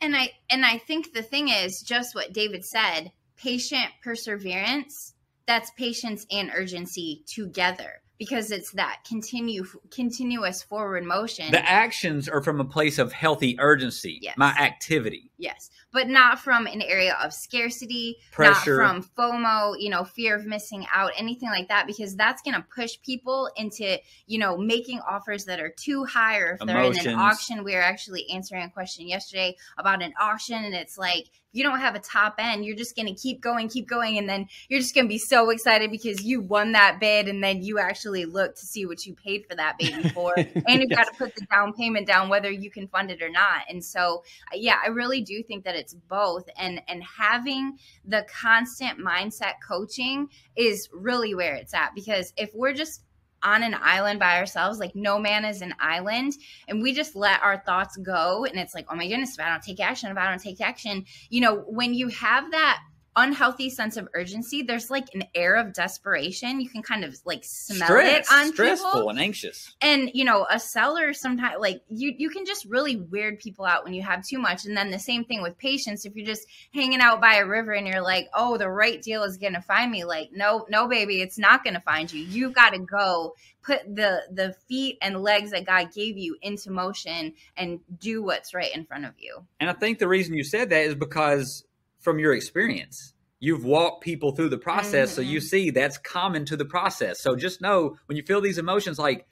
[0.02, 5.14] And I and I think the thing is just what David said, patient perseverance,
[5.46, 11.52] that's patience and urgency together because it's that continue continuous forward motion.
[11.52, 14.20] The actions are from a place of healthy urgency.
[14.22, 14.36] Yes.
[14.38, 15.32] My activity.
[15.38, 15.70] Yes.
[15.94, 18.82] But not from an area of scarcity, Pressure.
[18.82, 22.56] not from FOMO, you know, fear of missing out, anything like that, because that's going
[22.56, 26.98] to push people into, you know, making offers that are too high or if Emotions.
[26.98, 27.64] they're in an auction.
[27.64, 31.80] We were actually answering a question yesterday about an auction and it's like, you don't
[31.80, 34.18] have a top end, you're just going to keep going, keep going.
[34.18, 37.30] And then you're just going to be so excited because you won that bid.
[37.30, 40.34] And then you actually look to see what you paid for that baby for.
[40.38, 40.98] and you've yes.
[40.98, 43.62] got to put the down payment down, whether you can fund it or not.
[43.70, 44.24] And so,
[44.54, 46.50] yeah, I really do think that it's both.
[46.58, 51.92] And, and having the constant mindset coaching is really where it's at.
[51.94, 53.04] Because if we're just
[53.44, 54.80] on an island by ourselves.
[54.80, 56.34] Like no man is an island.
[56.68, 58.46] And we just let our thoughts go.
[58.46, 60.62] And it's like, oh my goodness, if I don't take action, if I don't take
[60.62, 62.80] action, you know, when you have that
[63.16, 66.60] unhealthy sense of urgency, there's like an air of desperation.
[66.60, 69.10] You can kind of like smell Stress, it on stressful people.
[69.10, 69.76] and anxious.
[69.82, 73.84] And you know, a seller sometimes like you you can just really weird people out
[73.84, 74.66] when you have too much.
[74.66, 76.06] And then the same thing with patients.
[76.06, 79.24] If you're just hanging out by a river and you're like, oh, the right deal
[79.24, 80.04] is gonna find me.
[80.04, 82.24] Like, no, no, baby, it's not gonna find you.
[82.24, 87.34] You gotta go put the the feet and legs that God gave you into motion
[87.58, 89.44] and do what's right in front of you.
[89.60, 91.64] And I think the reason you said that is because
[92.04, 93.14] from your experience.
[93.40, 95.16] you've walked people through the process mm-hmm.
[95.16, 95.48] so you mm-hmm.
[95.48, 99.26] see that's common to the process so just know when you feel these emotions like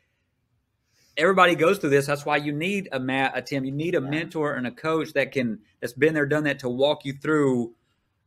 [1.18, 4.02] everybody goes through this that's why you need a matt a tim you need a
[4.02, 4.10] yeah.
[4.10, 7.74] mentor and a coach that can that's been there done that to walk you through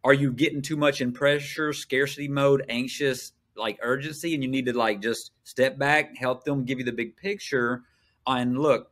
[0.02, 4.66] are you getting too much in pressure scarcity mode anxious like urgency and you need
[4.66, 7.82] to like just step back help them give you the big picture
[8.26, 8.90] and look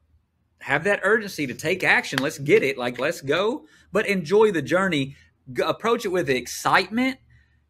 [0.60, 4.62] have that urgency to take action let's get it like let's go but enjoy the
[4.62, 5.16] journey
[5.64, 7.18] approach it with excitement,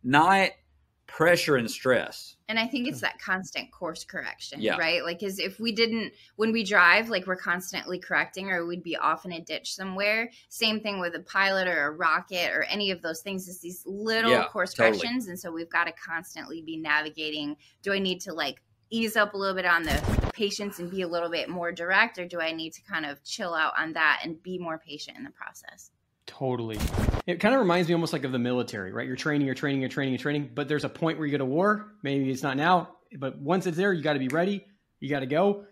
[0.03, 0.51] not
[1.13, 2.37] pressure and stress.
[2.49, 3.07] And I think it's hmm.
[3.07, 4.77] that constant course correction, yeah.
[4.77, 5.05] right?
[5.05, 8.97] Like, is if we didn't, when we drive, like we're constantly correcting, or we'd be
[8.97, 10.31] off in a ditch somewhere.
[10.49, 13.47] Same thing with a pilot or a rocket or any of those things.
[13.47, 14.99] Is these little yeah, course totally.
[14.99, 17.57] corrections, and so we've got to constantly be navigating.
[17.83, 21.03] Do I need to like ease up a little bit on the patience and be
[21.03, 23.93] a little bit more direct, or do I need to kind of chill out on
[23.95, 25.91] that and be more patient in the process?
[26.27, 26.79] Totally.
[27.27, 29.07] It kind of reminds me almost like of the military, right?
[29.07, 31.39] You're training, you're training, you're training, you're training, but there's a point where you go
[31.39, 31.93] to war.
[32.03, 34.67] Maybe it's not now, but once it's there, you got to be ready.
[35.01, 35.65] You got to go.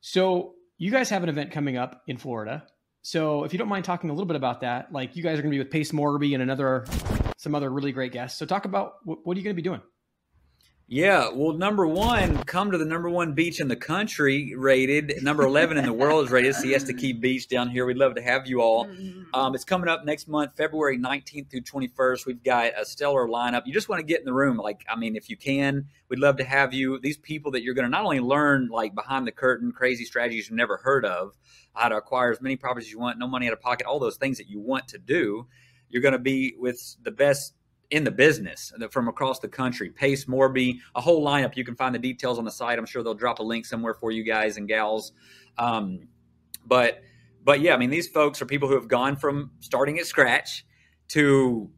[0.00, 2.66] So, you guys have an event coming up in Florida.
[3.02, 5.42] So, if you don't mind talking a little bit about that, like you guys are
[5.42, 6.84] going to be with Pace Morby and another,
[7.38, 8.38] some other really great guests.
[8.38, 9.80] So, talk about what, what are you going to be doing?
[10.86, 15.42] Yeah, well, number one, come to the number one beach in the country, rated number
[15.42, 17.86] eleven in the world is rated Siesta Key Beach down here.
[17.86, 18.84] We'd love to have you all.
[18.84, 19.34] Mm-hmm.
[19.34, 22.26] Um, it's coming up next month, February nineteenth through twenty first.
[22.26, 23.62] We've got a stellar lineup.
[23.64, 26.18] You just want to get in the room, like I mean, if you can, we'd
[26.18, 26.98] love to have you.
[26.98, 30.50] These people that you're going to not only learn like behind the curtain, crazy strategies
[30.50, 31.32] you've never heard of,
[31.72, 33.98] how to acquire as many properties as you want, no money out of pocket, all
[33.98, 35.46] those things that you want to do.
[35.88, 37.54] You're going to be with the best
[37.94, 39.88] in the business from across the country.
[39.88, 41.56] Pace Morby, a whole lineup.
[41.56, 42.76] You can find the details on the site.
[42.76, 45.12] I'm sure they'll drop a link somewhere for you guys and gals.
[45.58, 46.08] Um,
[46.66, 47.02] but
[47.44, 50.66] but yeah, I mean, these folks are people who have gone from starting at scratch
[51.08, 51.70] to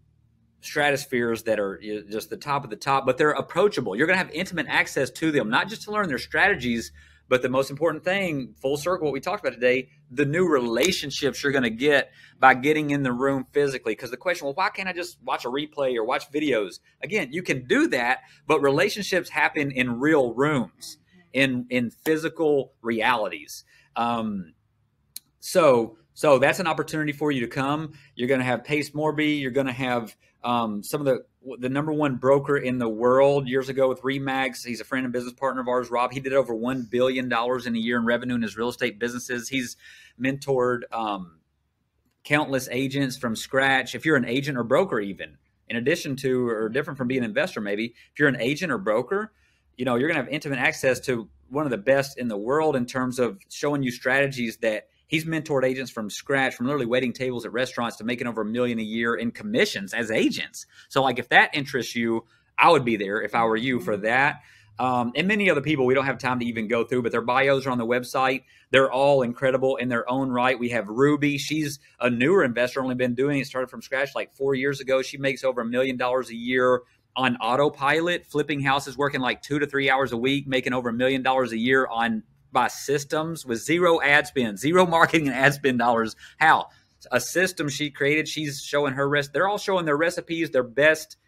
[0.63, 3.95] stratospheres that are just the top of the top, but they're approachable.
[3.95, 6.93] You're going to have intimate access to them, not just to learn their strategies,
[7.29, 11.43] but the most important thing, full circle, what we talked about today, the new relationships
[11.43, 13.93] you're going to get by getting in the room physically.
[13.93, 16.79] Because the question, well, why can't I just watch a replay or watch videos?
[17.03, 20.99] Again, you can do that, but relationships happen in real rooms,
[21.33, 23.65] in in physical realities.
[23.97, 24.55] Um,
[25.41, 27.93] so so that's an opportunity for you to come.
[28.15, 29.39] You're going to have Pace Morby.
[29.39, 31.27] You're going to have um, some of the
[31.59, 34.65] the number one broker in the world years ago with Remax.
[34.65, 36.13] He's a friend and business partner of ours, Rob.
[36.13, 38.99] He did over one billion dollars in a year in revenue in his real estate
[38.99, 39.51] businesses.
[39.51, 39.77] He's
[40.19, 41.41] mentored um,
[42.25, 43.95] countless agents from scratch.
[43.95, 45.37] If you're an agent or broker, even
[45.69, 48.79] in addition to or different from being an investor, maybe if you're an agent or
[48.79, 49.35] broker,
[49.77, 52.39] you know you're going to have intimate access to one of the best in the
[52.39, 56.87] world in terms of showing you strategies that He's mentored agents from scratch, from literally
[56.87, 60.67] waiting tables at restaurants to making over a million a year in commissions as agents.
[60.89, 62.25] So, like, if that interests you,
[62.59, 64.05] I would be there if I were you for mm-hmm.
[64.05, 64.41] that.
[64.79, 67.23] Um, and many other people we don't have time to even go through, but their
[67.23, 68.43] bios are on the website.
[68.71, 70.59] They're all incredible in their own right.
[70.59, 71.39] We have Ruby.
[71.39, 75.01] She's a newer investor, only been doing it, started from scratch like four years ago.
[75.01, 76.83] She makes over a million dollars a year
[77.15, 80.93] on autopilot, flipping houses, working like two to three hours a week, making over a
[80.93, 82.23] million dollars a year on
[82.57, 86.17] by systems with zero ad spend, zero marketing and ad spend dollars.
[86.39, 86.69] How?
[87.13, 88.27] A system she created.
[88.27, 89.35] She's showing her rest.
[89.35, 91.19] They're all showing their recipes, their best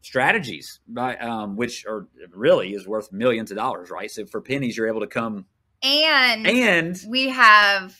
[0.00, 4.10] strategies, um, which are really is worth millions of dollars, right?
[4.10, 5.44] So for pennies, you're able to come.
[5.82, 7.94] And and we have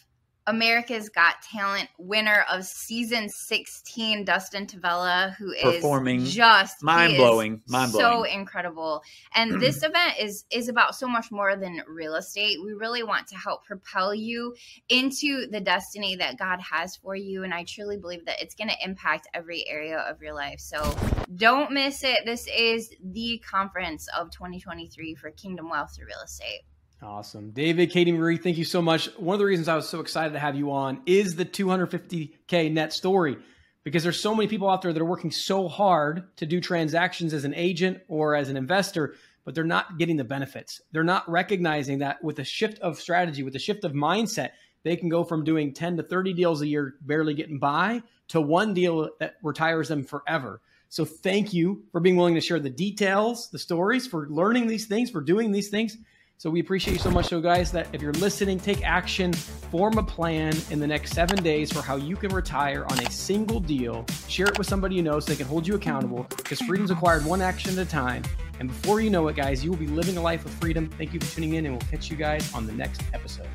[0.47, 7.63] America's Got Talent winner of season 16, Dustin Tavella, who is performing just mind blowing,
[7.67, 9.03] mind blowing, so incredible.
[9.35, 12.59] And this event is is about so much more than real estate.
[12.63, 14.55] We really want to help propel you
[14.89, 18.71] into the destiny that God has for you, and I truly believe that it's going
[18.71, 20.61] to impact every area of your life.
[20.61, 20.95] So
[21.35, 22.21] don't miss it.
[22.25, 26.63] This is the conference of 2023 for Kingdom Wealth through real estate.
[27.03, 27.51] Awesome.
[27.51, 29.07] David, Katie Marie, thank you so much.
[29.19, 32.73] One of the reasons I was so excited to have you on is the 250K
[32.73, 33.37] net story
[33.85, 37.35] because there's so many people out there that are working so hard to do transactions
[37.35, 40.81] as an agent or as an investor, but they're not getting the benefits.
[40.91, 44.51] They're not recognizing that with a shift of strategy, with a shift of mindset,
[44.83, 48.41] they can go from doing 10 to 30 deals a year, barely getting by, to
[48.41, 50.63] one deal that retires them forever.
[50.89, 54.87] So thank you for being willing to share the details, the stories, for learning these
[54.87, 55.97] things, for doing these things.
[56.39, 57.27] So we appreciate you so much.
[57.27, 61.43] So, guys, that if you're listening, take action, form a plan in the next seven
[61.43, 64.05] days for how you can retire on a single deal.
[64.29, 67.25] Share it with somebody you know so they can hold you accountable because freedom's acquired
[67.25, 68.23] one action at a time.
[68.61, 70.91] And before you know it, guys, you will be living a life of freedom.
[70.99, 73.49] Thank you for tuning in, and we'll catch you guys on the next episode.